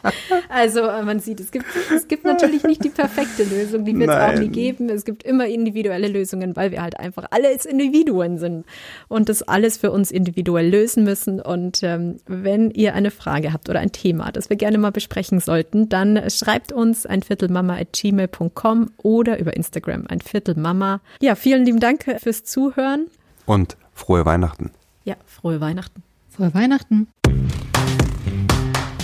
Also 0.48 0.82
äh, 0.82 1.02
man 1.02 1.20
sieht, 1.20 1.40
es 1.40 1.50
gibt, 1.50 1.66
es 1.96 2.08
gibt 2.08 2.24
natürlich 2.24 2.66
nicht 2.66 2.84
die 2.84 2.90
perfekte 2.90 3.44
Lösung, 3.44 3.84
die 3.84 3.98
wird 3.98 4.12
es 4.12 4.16
auch 4.16 4.40
nie 4.40 4.50
geben. 4.50 4.90
Es 4.90 5.06
gibt 5.06 5.24
immer 5.24 5.48
individuelle 5.48 6.08
Lösungen, 6.08 6.56
weil 6.56 6.70
wir 6.70 6.84
halt 6.84 7.00
einfach 7.00 7.26
alles 7.32 7.66
Individuen 7.66 8.38
sind 8.38 8.66
und 9.08 9.28
das 9.28 9.42
alles 9.42 9.78
für 9.78 9.90
uns 9.90 10.12
individuell 10.12 10.70
lösen 10.70 11.04
müssen. 11.04 11.42
Und 11.42 11.82
ähm, 11.82 12.18
wenn 12.28 12.70
ihr 12.70 12.94
eine 12.94 13.10
Frage 13.10 13.54
habt 13.54 13.70
oder 13.70 13.80
ein 13.80 13.92
Thema, 13.92 14.32
das 14.32 14.52
wir 14.52 14.58
gerne 14.58 14.78
mal 14.78 14.92
besprechen 14.92 15.40
sollten, 15.40 15.90
dann 15.90 16.30
schreibt 16.30 16.72
uns 16.72 17.08
ein 17.08 17.24
Viertelmama@gmail.com 17.24 18.92
oder 18.98 19.40
über 19.40 19.56
Instagram 19.56 20.06
ein 20.08 20.22
Viertelmama. 20.22 21.02
Ja, 21.22 21.34
vielen 21.34 21.55
vielen 21.56 21.66
lieben 21.66 21.80
Dank 21.80 22.04
fürs 22.22 22.44
Zuhören. 22.44 23.08
Und 23.46 23.78
frohe 23.94 24.26
Weihnachten. 24.26 24.72
Ja, 25.06 25.16
frohe 25.26 25.62
Weihnachten. 25.62 26.04
Frohe 26.30 26.54
Weihnachten. 26.54 27.08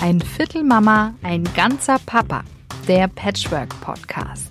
Ein 0.02 0.20
Viertel 0.20 0.64
Mama, 0.66 1.14
ein 1.24 1.46
ganzer 1.56 1.98
Papa. 2.06 2.44
Der 2.90 3.08
Patchwork 3.08 3.70
Podcast. 3.80 4.51